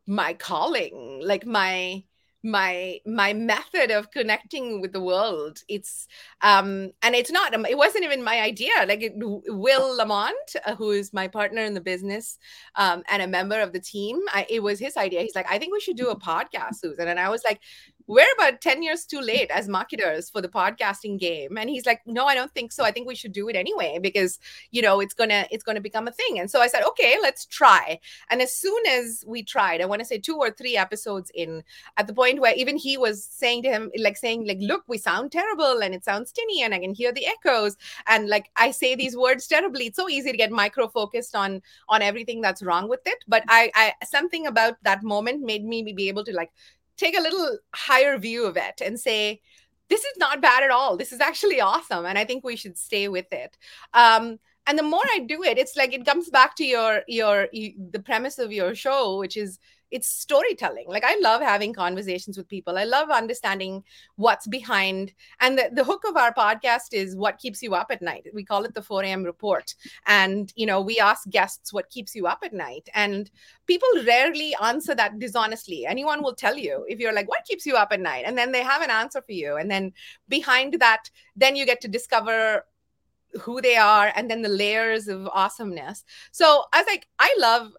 [0.07, 2.05] my calling, like my
[2.42, 5.62] my my method of connecting with the world.
[5.68, 6.09] It's
[6.42, 8.72] um and it's not um, it wasn't even my idea.
[8.87, 12.38] Like it, will lamont uh, who is my partner in the business
[12.76, 15.20] um and a member of the team I, it was his idea.
[15.22, 17.09] He's like i think we should do a podcast susan.
[17.09, 17.61] And i was like
[18.11, 21.57] we're about 10 years too late as marketers for the podcasting game.
[21.57, 22.83] And he's like no i don't think so.
[22.85, 24.40] I think we should do it anyway because
[24.73, 26.40] you know it's gonna it's gonna become a thing.
[26.40, 28.01] And so i said okay let's try.
[28.29, 31.62] And as soon as we tried i want to say two or three episodes in
[31.99, 34.99] at the point where even he was saying to him like saying like look we
[34.99, 37.77] sound terrible and it sounds tinny and i can hear the echoes.
[38.09, 39.87] And like i say these words terribly.
[39.87, 43.25] It's so easy to get micro focused on on everything that's wrong with it.
[43.29, 46.51] But i i something about that moment made me be able to like
[47.01, 49.41] take a little higher view of it and say,
[49.89, 50.97] this is not bad at all.
[50.97, 52.05] This is actually awesome.
[52.07, 53.57] And I think we should stay with it.
[53.93, 57.49] Um, and the more I do it, it's like it comes back to your your
[57.53, 59.59] you, the premise of your show, which is
[59.90, 60.87] it's storytelling.
[60.88, 62.79] Like i love having conversations with people.
[62.79, 63.83] I love understanding
[64.16, 68.03] what's behind and the, the hook of our podcast is what keeps you up at
[68.03, 68.26] night.
[68.33, 69.74] We call it the 4 a.m report.
[70.07, 73.31] And you know we ask guests what keeps you up at night and
[73.66, 75.87] people rarely answer that dishonestly.
[75.87, 78.24] Anyone will tell you if you're like what keeps you up at night?
[78.26, 79.57] And then they have an answer for you.
[79.57, 79.92] And then
[80.29, 82.64] behind that then you get to discover
[83.40, 86.05] who they are and then the layers of awesomeness.
[86.33, 87.72] So i was like i love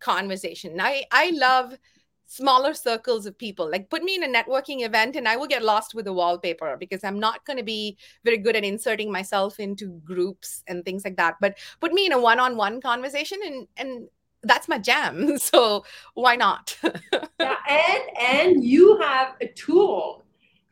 [0.00, 0.80] conversation.
[0.80, 1.74] I I love
[2.26, 3.70] smaller circles of people.
[3.70, 6.76] Like put me in a networking event and I will get lost with the wallpaper
[6.78, 11.04] because I'm not going to be very good at inserting myself into groups and things
[11.04, 11.36] like that.
[11.40, 14.08] But put me in a one-on-one conversation and and
[14.42, 15.38] that's my jam.
[15.46, 16.76] So why not?
[17.40, 20.24] yeah, and and you have a tool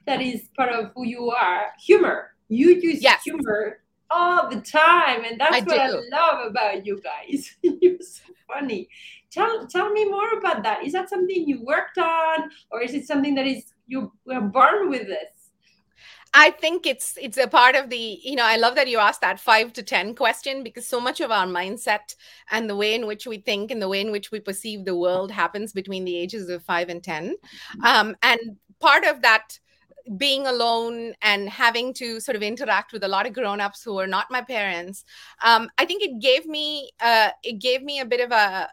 [0.07, 2.35] that is part of who you are, humor.
[2.49, 3.23] You use yes.
[3.23, 5.81] humor all the time and that's I what do.
[5.81, 7.57] i love about you guys.
[7.63, 8.89] You're so funny.
[9.31, 10.85] Tell tell me more about that.
[10.85, 14.91] Is that something you worked on or is it something that is you were born
[14.91, 15.35] with this?
[16.37, 19.21] I think it's it's a part of the you know I love that you asked
[19.21, 22.15] that 5 to 10 question because so much of our mindset
[22.51, 24.97] and the way in which we think and the way in which we perceive the
[24.97, 27.85] world happens between the ages of 5 and 10 mm-hmm.
[27.85, 28.41] um, and
[28.81, 29.59] part of that
[30.17, 34.07] being alone and having to sort of interact with a lot of grown-ups who are
[34.07, 35.05] not my parents
[35.43, 38.69] um, i think it gave me uh, it gave me a bit of a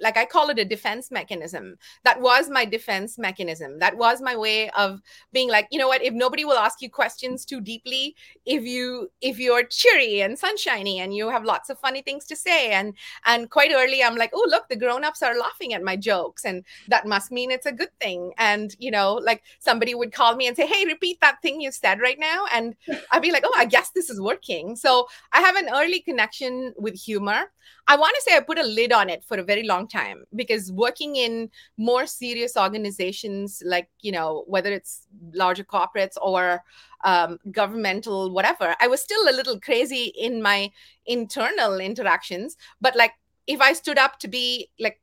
[0.00, 1.76] like I call it a defense mechanism.
[2.04, 3.78] That was my defense mechanism.
[3.78, 5.00] That was my way of
[5.32, 9.10] being like, you know what, if nobody will ask you questions too deeply, if you
[9.20, 12.94] if you're cheery and sunshiny and you have lots of funny things to say and
[13.24, 16.64] and quite early I'm like, oh look, the grown-ups are laughing at my jokes and
[16.88, 18.32] that must mean it's a good thing.
[18.38, 21.70] And you know, like somebody would call me and say, "Hey, repeat that thing you
[21.72, 22.74] said right now." And
[23.10, 26.74] I'd be like, "Oh, I guess this is working." So, I have an early connection
[26.76, 27.52] with humor.
[27.88, 30.24] I want to say I put a lid on it for a very long time
[30.34, 36.62] because working in more serious organizations, like, you know, whether it's larger corporates or
[37.04, 40.70] um, governmental, whatever, I was still a little crazy in my
[41.06, 42.56] internal interactions.
[42.80, 43.12] But like,
[43.46, 45.00] if I stood up to be like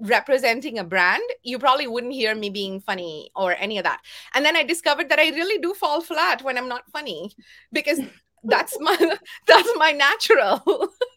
[0.00, 4.00] representing a brand, you probably wouldn't hear me being funny or any of that.
[4.34, 7.32] And then I discovered that I really do fall flat when I'm not funny
[7.72, 8.00] because
[8.44, 8.96] that's my
[9.46, 10.60] that's my natural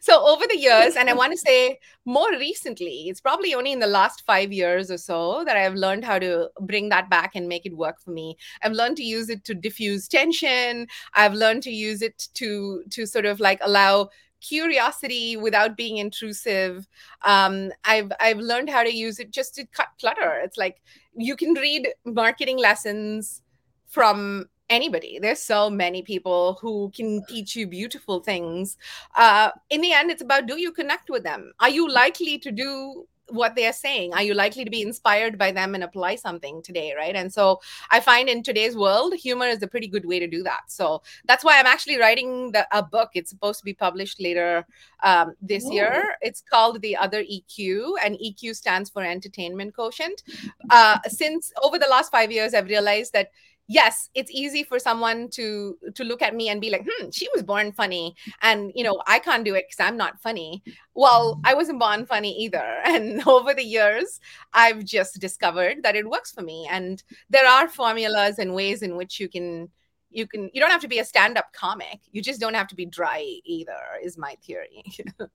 [0.00, 3.80] so over the years and i want to say more recently it's probably only in
[3.80, 7.48] the last five years or so that i've learned how to bring that back and
[7.48, 8.36] make it work for me.
[8.62, 10.86] I've learned to use it to diffuse tension.
[11.14, 16.86] I've learned to use it to to sort of like allow curiosity without being intrusive.
[17.22, 20.40] Um, i've i've learned how to use it just to cut clutter.
[20.42, 20.80] It's like
[21.14, 23.42] you can read marketing lessons
[23.88, 25.18] from anybody.
[25.20, 28.78] There's so many people who can teach you beautiful things
[29.16, 31.52] uh, in the end it's about do you connect with them?
[31.60, 34.12] Are you likely to do what they're saying?
[34.12, 37.14] Are you likely to be inspired by them and apply something today right?
[37.14, 40.42] And so i find in today's world humor is a pretty good way to do
[40.42, 40.62] that.
[40.68, 43.10] So that's why i'm actually writing the, a book.
[43.14, 44.66] It's supposed to be published later
[45.02, 46.16] um, this year.
[46.22, 50.22] It's called the other eq and eq stands for entertainment quotient.
[50.70, 53.30] Uh, since over the last five years i've realized that
[53.70, 57.28] yes it's easy for someone to to look at me and be like hmm she
[57.32, 58.14] was born funny.
[58.42, 60.62] And you know i can't do it because i'm not funny.
[60.94, 62.68] Well i wasn't born funny either.
[62.84, 64.20] And over the years
[64.52, 66.68] i've just discovered that it works for me.
[66.70, 69.68] And there are formulas and ways in which you can
[70.10, 72.00] you can you don't have to be a stand-up comic.
[72.10, 74.82] You just don't have to be dry either is my theory.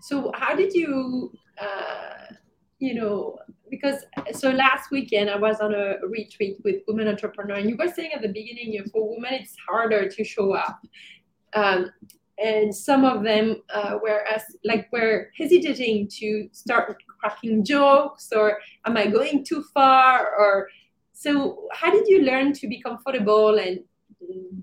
[0.00, 2.34] So how did you uh
[2.78, 3.38] you know,
[3.70, 7.88] because so last weekend I was on a retreat with women entrepreneur, and you were
[7.88, 10.80] saying at the beginning, you know, for women it's harder to show up,
[11.54, 11.90] um,
[12.38, 18.58] and some of them uh, were as like were hesitating to start cracking jokes, or
[18.86, 20.68] am I going too far, or
[21.12, 23.80] so how did you learn to be comfortable and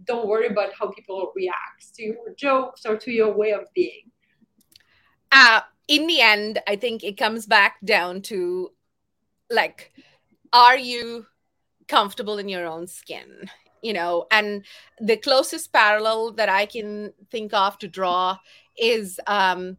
[0.04, 4.12] don't worry about how people react to your jokes or to your way of being?
[5.32, 8.72] Uh, in the end, I think it comes back down to
[9.50, 9.92] like,
[10.54, 11.26] are you
[11.90, 13.50] comfortable in your own skin?
[13.84, 14.64] You know, and
[15.02, 18.38] the closest parallel that I can think of to draw
[18.78, 19.76] is um,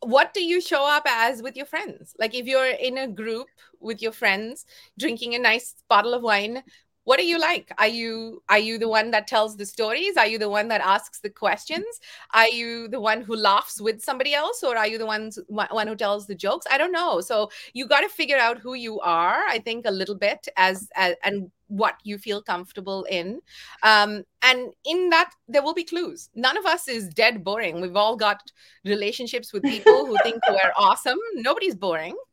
[0.00, 2.14] what do you show up as with your friends?
[2.18, 3.48] Like, if you're in a group
[3.80, 4.66] with your friends
[4.98, 6.62] drinking a nice bottle of wine,
[7.08, 7.72] what are you like?
[7.78, 10.18] Are you are you the one that tells the stories?
[10.18, 12.00] Are you the one that asks the questions?
[12.34, 15.86] Are you the one who laughs with somebody else or are you the ones one
[15.86, 16.66] who tells the jokes?
[16.70, 17.22] I don't know.
[17.22, 20.90] So you got to figure out who you are i think a little bit as,
[20.96, 23.40] as and what you feel comfortable in.
[23.82, 26.28] Um, and in that there will be clues.
[26.34, 27.80] None of us is dead boring.
[27.80, 28.40] We've all got
[28.84, 31.18] relationships with people who think we're awesome.
[31.34, 32.16] Nobody's boring.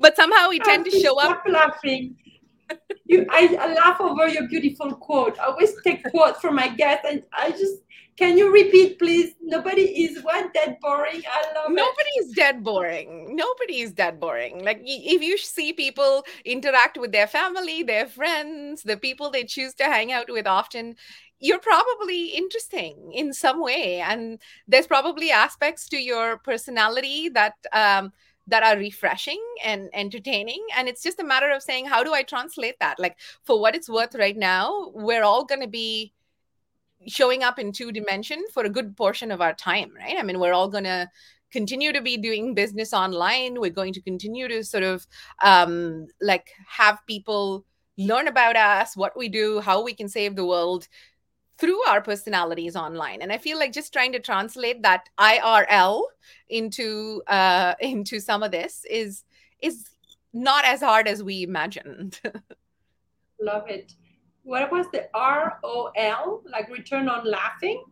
[0.00, 2.16] But somehow we tend to show up laughing
[3.06, 5.38] you, I, I, laugh over your beautiful quote.
[5.38, 7.82] I always take quotes from my guests, and I just
[8.16, 9.34] can you repeat, please?
[9.42, 11.22] Nobody is what dead boring.
[11.30, 12.24] I love Nobody it.
[12.24, 13.36] is dead boring.
[13.36, 14.64] Nobody is dead boring.
[14.64, 19.74] Like if you see people interact with their family, their friends, the people they choose
[19.74, 20.96] to hang out with often,
[21.40, 27.54] you're probably interesting in some way, and there's probably aspects to your personality that.
[27.72, 28.12] Um,
[28.46, 32.22] that are refreshing and entertaining and it's just a matter of saying how do i
[32.22, 32.98] translate that?
[32.98, 36.12] Like for what it's worth right now we're all going to be
[37.06, 40.16] showing up in two dimension for a good portion of our time right?
[40.18, 41.08] I mean we're all going to
[41.52, 43.60] continue to be doing business online.
[43.60, 45.06] We're going to continue to sort of
[45.42, 47.64] um, like have people
[47.98, 50.86] learn about us what we do how we can save the world
[51.58, 53.22] through our personalities online.
[53.22, 56.02] And i feel like just trying to translate that irl
[56.48, 59.24] into uh into some of this is
[59.60, 59.88] is
[60.32, 62.20] not as hard as we imagined.
[63.40, 63.94] Love it.
[64.42, 67.82] What was the rol like return on laughing?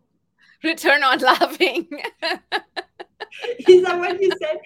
[0.63, 1.89] Return on laughing.
[3.67, 4.59] Is that what you said?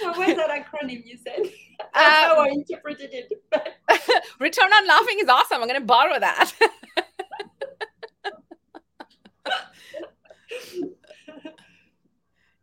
[0.00, 1.52] What was that acronym you said?
[1.94, 3.30] That's um, how i interpreted it.
[4.40, 5.60] Return on laughing is awesome.
[5.60, 6.52] I'm going to borrow that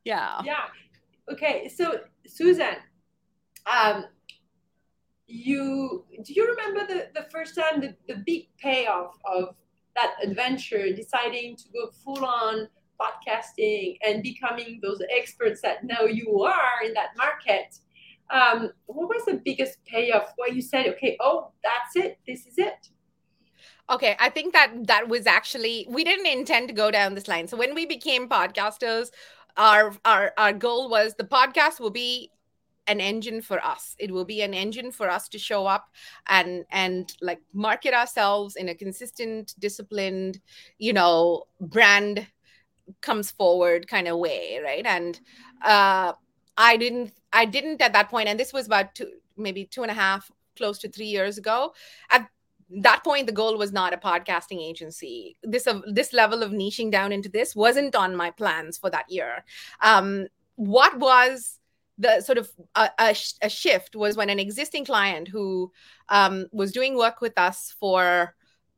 [0.04, 0.42] yeah.
[0.44, 0.66] Yeah.
[1.32, 2.76] Okay so susan
[3.72, 4.06] um
[5.28, 9.56] you do you remember the, the first time the, the big payoff of
[9.96, 12.68] that adventure deciding to go full on
[13.00, 17.78] podcasting and becoming those experts that now you are in that market?
[18.30, 22.58] Um, what was the biggest payoff where you said okay oh that's it this is
[22.58, 22.88] it
[23.90, 27.48] Okay, I think that that was actually we didn't intend to go down this line.
[27.48, 29.12] So when we became podcasters,
[29.58, 32.32] our our our goal was the podcast will be
[32.88, 33.96] an engine for us.
[34.00, 35.90] It will be an engine for us to show up
[36.28, 40.40] and and like market ourselves in a consistent disciplined
[40.78, 42.28] you know brand
[43.02, 44.86] comes forward kind of way right?
[44.86, 45.20] And
[45.64, 46.14] uh
[46.58, 49.90] i didn't i didn't at that point and this was about two maybe two and
[49.90, 51.74] a half close to three years ago.
[52.12, 52.28] At
[52.82, 56.92] that point the goal was not a podcasting agency this uh, this level of niching
[56.92, 59.44] down into this wasn't on my plans for that year
[59.82, 61.60] um, what was
[61.98, 65.72] the sort of a, a, a, shift was when an existing client who
[66.10, 68.34] um, was doing work with us for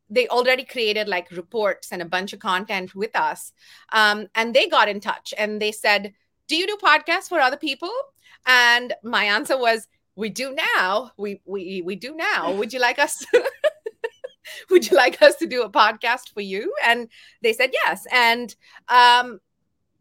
[0.09, 3.51] they already created like reports and a bunch of content with us.
[3.91, 6.13] Um, and they got in touch and they said,
[6.47, 7.91] Do you do podcasts for other people?
[8.45, 11.11] And my answer was, We do now.
[11.17, 12.53] We we we do now.
[12.53, 13.25] Would you like us?
[14.69, 16.73] would you like us to do a podcast for you?
[16.85, 17.07] And
[17.41, 18.05] they said yes.
[18.11, 18.55] And
[18.87, 19.39] um,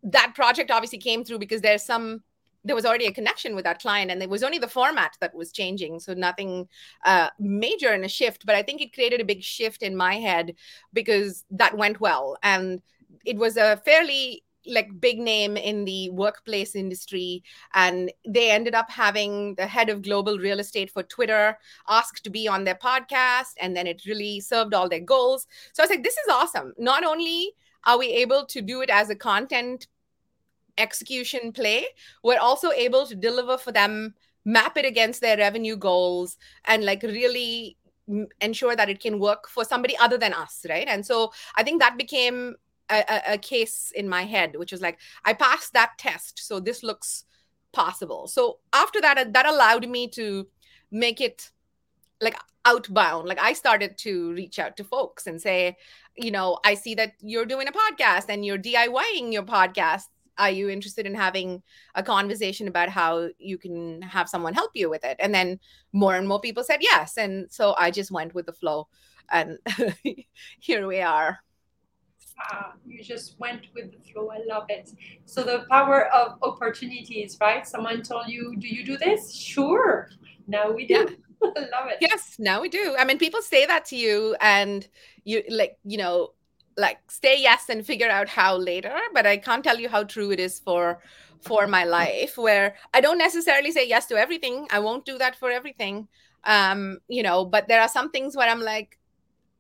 [0.02, 2.22] that project obviously came through because there's some
[2.66, 5.34] there was already a connection with that client and it was only the format that
[5.34, 6.66] was changing so nothing
[7.04, 10.14] uh, major in a shift but i think it created a big shift in my
[10.14, 10.54] head
[10.92, 12.80] because that went well and
[13.24, 17.42] it was a fairly like big name in the workplace industry
[17.74, 21.58] and they ended up having the head of global real estate for twitter
[21.88, 25.82] asked to be on their podcast and then it really served all their goals so
[25.82, 27.52] i was like this is awesome not only
[27.84, 29.86] are we able to do it as a content
[30.78, 31.86] execution play,
[32.22, 37.02] we're also able to deliver for them, map it against their revenue goals, and like
[37.02, 37.76] really
[38.40, 40.86] ensure that it can work for somebody other than us, right?
[40.88, 42.56] And so I think that became
[42.90, 46.46] a, a, case in my head, which was like, I passed that test.
[46.46, 47.24] So this looks
[47.72, 48.28] possible.
[48.28, 50.46] So after that, uh, that allowed me to
[50.90, 51.50] make it
[52.20, 55.76] like outbound like i started to reach out to folks and say
[56.16, 60.04] you know i see that you're doing a podcast and you're diying your podcast
[60.38, 61.62] are you interested in having
[61.94, 65.60] a conversation about how you can have someone help you with it and then
[65.92, 68.88] more and more people said yes and so i just went with the flow
[69.30, 69.58] and
[70.60, 71.38] here we are
[72.40, 74.30] ah, you just went with the flow.
[74.30, 74.90] I love it.
[75.24, 77.66] So the power of opportunities right?
[77.66, 79.34] Someone told you do you do this?
[79.34, 80.08] Sure.
[80.46, 80.94] Now we do.
[80.94, 81.04] Yeah.
[81.42, 81.98] love it.
[82.00, 82.96] Yes now we do.
[82.98, 84.86] I mean people say that to you and
[85.24, 86.32] you like you know
[86.76, 90.30] like say yes and figure out how later but i can't tell you how true
[90.30, 91.00] it is for
[91.40, 94.66] for my life where i don't necessarily say yes to everything.
[94.70, 96.08] I won't do that for everything.
[96.44, 98.98] Um you know but there are some things where i'm like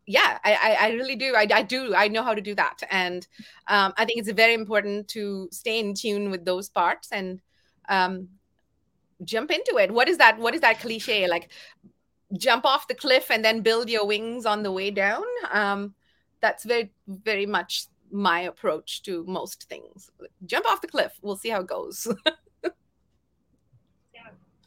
[0.06, 1.34] yeah i i, really do.
[1.34, 2.82] I, I do i know how to do that.
[2.90, 3.26] And
[3.68, 7.40] um i think it's very important to stay in tune with those parts and
[7.88, 8.28] um
[9.24, 9.90] jump into it.
[9.90, 11.28] What is that what is that cliche?
[11.28, 11.50] Like
[12.36, 15.24] jump off the cliff and then build your wings on the way down?
[15.52, 15.94] Um
[16.40, 20.10] that's very very much my approach to most things.
[20.46, 21.12] Jump off the cliff.
[21.22, 22.06] We'll see how it goes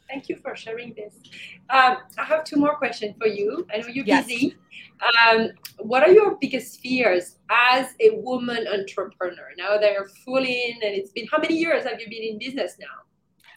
[0.08, 1.14] thank you for sharing this
[1.70, 4.26] um, i have two more questions for you i know you're yes.
[4.26, 4.56] busy
[5.26, 5.48] um,
[5.78, 11.10] what are your biggest fears as a woman entrepreneur now they're full in and it's
[11.12, 13.04] been how many years have you been in business now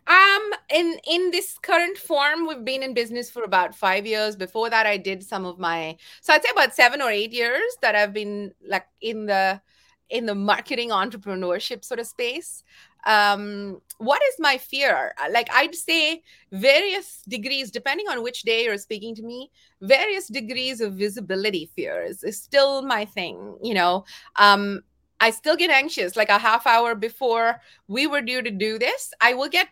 [0.07, 4.35] um, in in this current form, we've been in business for about five years.
[4.35, 7.61] Before that, I did some of my so I'd say about seven or eight years
[7.83, 9.61] that I've been like in the
[10.09, 12.63] in the marketing entrepreneurship sort of space.
[13.05, 15.13] Um, what is my fear?
[15.31, 20.81] Like I'd say various degrees, depending on which day you're speaking to me, various degrees
[20.81, 23.57] of visibility fears is still my thing.
[23.61, 24.05] You know,
[24.37, 24.81] um,
[25.19, 29.13] I still get anxious like a half hour before we were due to do this.
[29.21, 29.67] I will get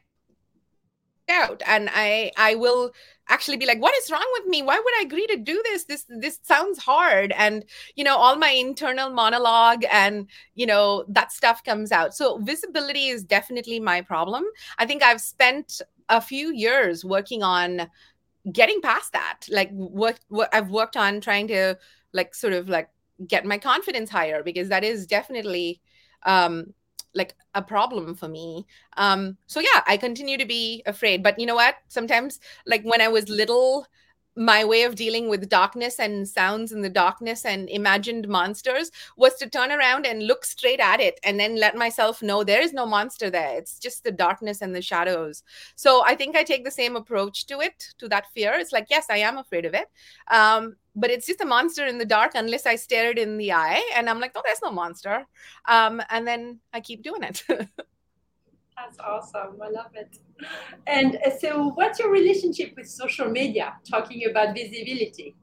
[1.29, 2.91] out and i i will
[3.29, 4.61] actually be like what is wrong with me?
[4.63, 5.85] Why would i agree to do this?
[5.85, 7.63] This this sounds hard and
[7.95, 12.13] you know all my internal monologue and you know that stuff comes out.
[12.15, 14.43] So visibility is definitely my problem.
[14.79, 17.87] I think i've spent a few years working on
[18.51, 21.77] getting past that like what what i've worked on trying to
[22.13, 22.89] like sort of like
[23.27, 25.81] get my confidence higher because that is definitely
[26.25, 26.73] um
[27.13, 28.65] like a problem for me.
[28.97, 31.75] Um so yeah i continue to be afraid but you know what?
[31.87, 33.87] Sometimes like when i was little
[34.39, 39.35] my way of dealing with darkness and sounds in the darkness and imagined monsters was
[39.35, 42.71] to turn around and look straight at it and then let myself know there is
[42.71, 43.57] no monster there.
[43.57, 45.43] It's just the darkness and the shadows.
[45.75, 48.53] So i think i take the same approach to it to that fear.
[48.53, 49.87] It's like yes i am afraid of it.
[50.31, 53.51] Um, but it's just a monster in the dark unless i stare it in the
[53.51, 55.25] eye and i'm like oh there's no monster.
[55.65, 57.43] Um, and then i keep doing it
[58.79, 59.59] That's awesome.
[59.61, 60.17] I love it.
[60.87, 63.73] And uh, so, what's your relationship with social media?
[63.89, 65.35] Talking about visibility,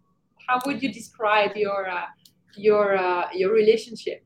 [0.49, 2.07] how would you describe your uh,
[2.57, 4.25] your uh, your relationship?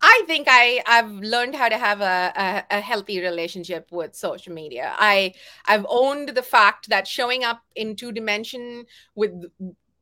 [0.00, 4.52] I think I I've learned how to have a, a, a, healthy relationship with social
[4.52, 4.94] media.
[4.98, 5.32] I
[5.66, 9.32] I've owned the fact that showing up in two dimension with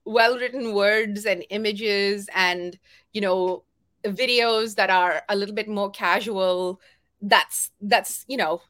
[0.04, 2.78] well written words and images and
[3.12, 3.64] you know
[4.04, 6.80] videos that are a little bit more casual
[7.22, 8.62] that's that's you know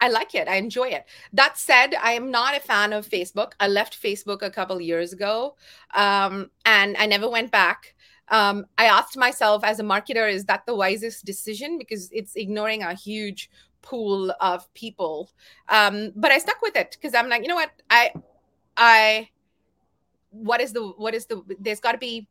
[0.00, 0.48] I like it.
[0.48, 1.06] I enjoy it.
[1.32, 3.52] That said, I am not a fan of Facebook.
[3.58, 5.56] I left Facebook a couple years ago,
[5.94, 7.94] um, and I never went back.
[8.28, 11.78] Um, I asked myself, as a marketer, is that the wisest decision?
[11.78, 15.30] Because it's ignoring a huge pool of people.
[15.68, 17.70] Um, but I stuck with it because I'm like, you know what?
[17.88, 18.12] I,
[18.76, 19.28] I,
[20.30, 21.42] what is the what is the?
[21.60, 22.28] There's got to be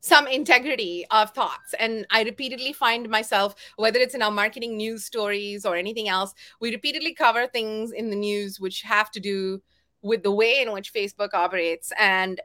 [0.00, 1.74] some integrity of thoughts.
[1.78, 6.34] And I repeatedly find myself, whether it's in our marketing news stories or anything else,
[6.60, 9.62] we repeatedly cover things in the news which have to do
[10.02, 11.92] with the way in which Facebook operates.
[11.98, 12.40] And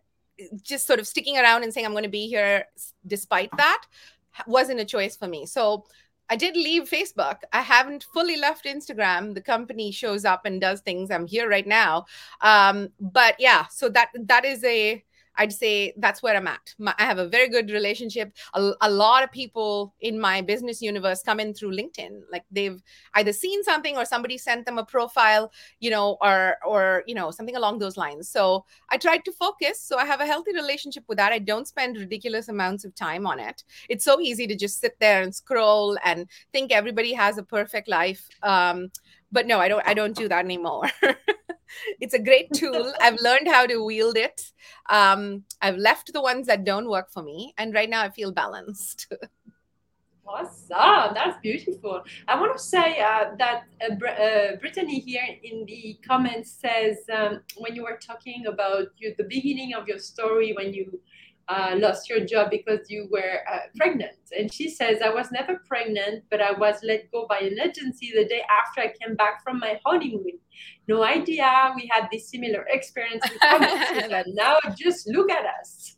[0.61, 2.65] just sort of sticking around and saying, I'm going to be here
[3.07, 3.83] despite that
[4.47, 5.45] wasn't a choice for me.
[5.45, 5.85] So
[6.29, 7.37] I did leave Facebook.
[7.53, 9.33] I haven't fully left Instagram.
[9.33, 11.11] The company shows up and does things.
[11.11, 12.05] I'm here right now.
[12.41, 15.03] Um, but yeah, so that that is a
[15.37, 16.73] I'd say that's where I'm at.
[16.77, 18.33] My, I have a very good relationship.
[18.53, 22.21] A, a, lot of people in my business universe come in through LinkedIn.
[22.31, 22.81] Like they've
[23.15, 27.31] either seen something or somebody sent them a profile, you know, or or you know
[27.31, 28.29] something along those lines.
[28.29, 29.81] So I tried to focus.
[29.81, 31.31] So I have a healthy relationship with that.
[31.31, 33.63] I don't spend ridiculous amounts of time on it.
[33.89, 37.87] It's so easy to just sit there and scroll and think everybody has a perfect
[37.87, 38.27] life.
[38.41, 38.91] Um,
[39.31, 39.85] but no, I don't.
[39.87, 40.89] I don't do that anymore.
[41.99, 42.93] it's a great tool.
[43.01, 44.51] I've learned how to wield it.
[44.89, 48.31] Um, I've left the ones that don't work for me, and right now I feel
[48.31, 49.11] balanced.
[50.27, 52.01] Awesome, that's beautiful.
[52.27, 56.97] I want to say uh, that uh, Br- uh, Brittany here in the comments says
[57.15, 60.99] um, when you were talking about you, the beginning of your story when you
[61.47, 64.17] uh, lost your job because you were uh, pregnant.
[64.37, 68.11] And she says, I was never pregnant, but I was let go by an agency
[68.15, 70.39] the day after I came back from my honeymoon.
[70.87, 73.23] No idea we had this similar experience.
[73.41, 75.97] and now just look at us.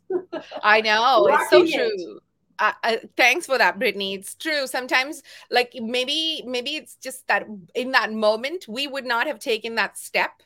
[0.62, 1.26] I know.
[1.30, 2.20] it's so true.
[2.60, 7.46] Uh, uh, thanks for that brittany it's true sometimes like maybe maybe it's just that
[7.76, 10.42] in that moment we would not have taken that step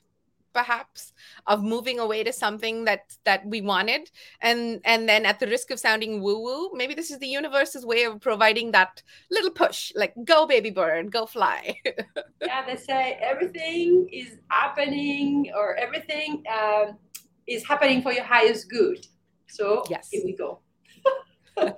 [0.52, 1.12] perhaps
[1.46, 4.10] of moving away to something that that we wanted.
[4.40, 7.86] And and then at the risk of sounding woo woo maybe this is the universe's
[7.86, 11.76] way of providing that little push like go baby bird go fly.
[12.42, 16.98] Yeah they say everything is happening or everything um,
[17.46, 19.06] is happening for your highest good.
[19.48, 20.08] So yes.
[20.10, 20.60] here we go.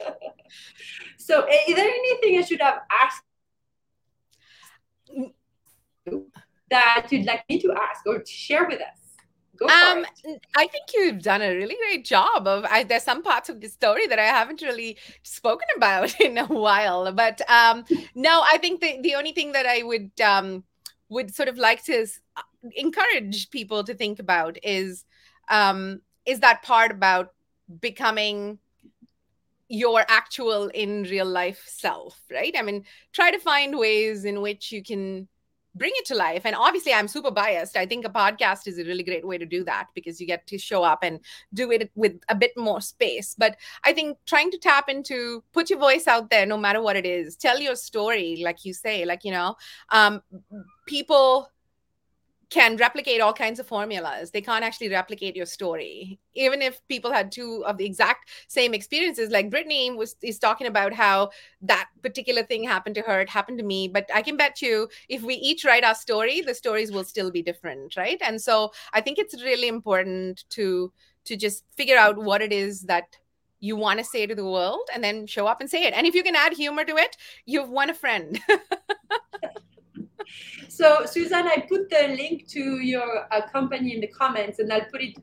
[1.24, 3.24] So is there anything i should have asked
[6.74, 9.04] that you'd like me to ask or to share with us?
[9.62, 10.04] um,
[10.56, 12.64] I think you've done a really great job of.
[12.64, 16.46] I, there's some parts of the story that I haven't really spoken about in a
[16.46, 20.64] while, but um, no, I think the the only thing that I would um,
[21.08, 22.06] would sort of like to
[22.76, 25.04] encourage people to think about is
[25.48, 27.32] um, is that part about
[27.80, 28.58] becoming
[29.68, 32.54] your actual in real life self, right?
[32.58, 35.28] I mean, try to find ways in which you can
[35.74, 36.42] bring it to life.
[36.44, 37.76] And obviously, I'm super biased.
[37.76, 40.46] I think a podcast is a really great way to do that because you get
[40.46, 41.20] to show up and
[41.52, 43.34] do it with a bit more space.
[43.36, 46.96] But I think trying to tap into put your voice out there, no matter what
[46.96, 49.56] it is, tell your story, like you say, like, you know,
[49.90, 50.22] um,
[50.86, 51.50] people
[52.54, 54.30] can replicate all kinds of formulas.
[54.30, 56.20] They can't actually replicate your story.
[56.34, 60.68] Even if people had two of the exact same experiences, like Brittany was is talking
[60.68, 61.30] about how
[61.62, 63.88] that particular thing happened to her, it happened to me.
[63.88, 67.32] But I can bet you if we each write our story, the stories will still
[67.32, 68.22] be different, right?
[68.24, 70.92] And so I think it's really important to
[71.24, 73.16] to just figure out what it is that
[73.58, 75.94] you want to say to the world and then show up and say it.
[75.94, 78.40] And if you can add humor to it, you've won a friend.
[80.68, 84.86] So, Susan, I put the link to your uh, company in the comments, and I'll
[84.90, 85.16] put it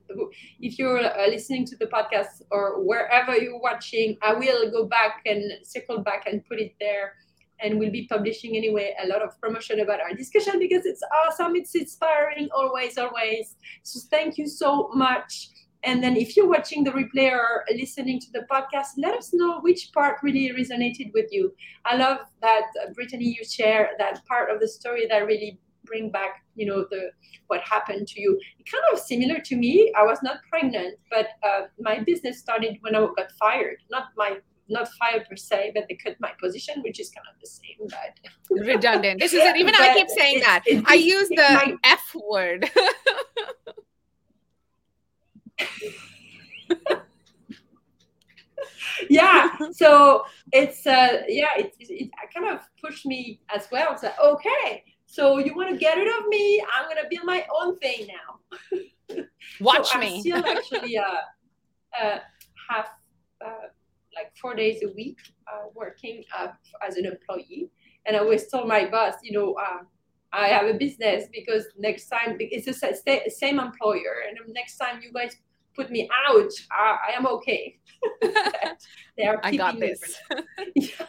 [0.60, 4.18] if you're uh, listening to the podcast or wherever you're watching.
[4.22, 7.14] I will go back and circle back and put it there.
[7.64, 11.56] And we'll be publishing anyway a lot of promotion about our discussion because it's awesome.
[11.56, 13.56] It's inspiring, always, always.
[13.84, 15.51] So, thank you so much.
[15.84, 19.60] And then if you're watching the replay or listening to the podcast, let us know
[19.62, 21.54] which part really resonated with you.
[21.86, 26.12] I love that uh, Brittany, you share that part of the story that really bring
[26.12, 27.12] back, you know, the
[27.48, 28.40] what happened to you.
[28.72, 29.92] kind of similar to me.
[29.98, 33.78] I was not pregnant, but uh, my business started when I got fired.
[33.90, 34.38] Not my
[34.70, 37.88] not fired per se, but they cut my position, which is kind of the same,
[37.90, 39.20] but redundant.
[39.20, 39.58] This is it.
[39.58, 40.62] Even I keep saying it, that.
[40.66, 42.70] It, I use the my, F word.
[49.09, 53.97] yeah so it's uh yeah it, it, it kind of pushed me as well.
[53.97, 56.64] So okay so you want to get rid of me?
[56.74, 58.39] I'm gonna build my own thing now.
[59.59, 60.16] Watch so me.
[60.16, 61.03] i still actually uh,
[62.01, 62.20] uh
[62.70, 62.89] have
[63.45, 63.68] uh,
[64.16, 65.18] like four days a week
[65.51, 66.47] uh, working uh,
[66.86, 67.70] as an employee.
[68.05, 69.84] And i always told my boss you know uh,
[70.34, 75.12] I have a business because next time it's the same employer, and next time you
[75.12, 75.36] guys
[75.76, 77.80] put me out, I, I am okay.
[79.17, 80.19] they are I got this.
[80.76, 81.05] yeah.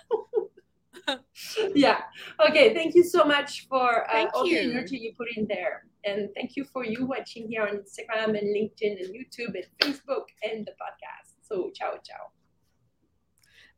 [1.75, 2.01] yeah.
[2.49, 2.75] Okay.
[2.75, 4.57] Thank you so much for uh, all you.
[4.57, 5.85] the energy you put in there.
[6.05, 10.25] And thank you for you watching here on Instagram and LinkedIn and YouTube and Facebook
[10.43, 11.35] and the podcast.
[11.43, 12.31] So ciao, ciao.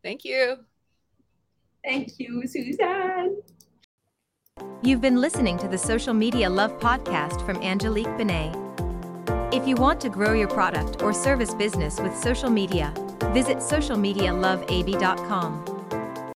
[0.03, 0.57] Thank you.
[1.85, 3.37] Thank you, Suzanne.
[4.83, 8.55] You've been listening to the Social Media Love podcast from Angelique Benet.
[9.55, 12.93] If you want to grow your product or service business with social media,
[13.33, 15.74] visit socialmedialoveab.com.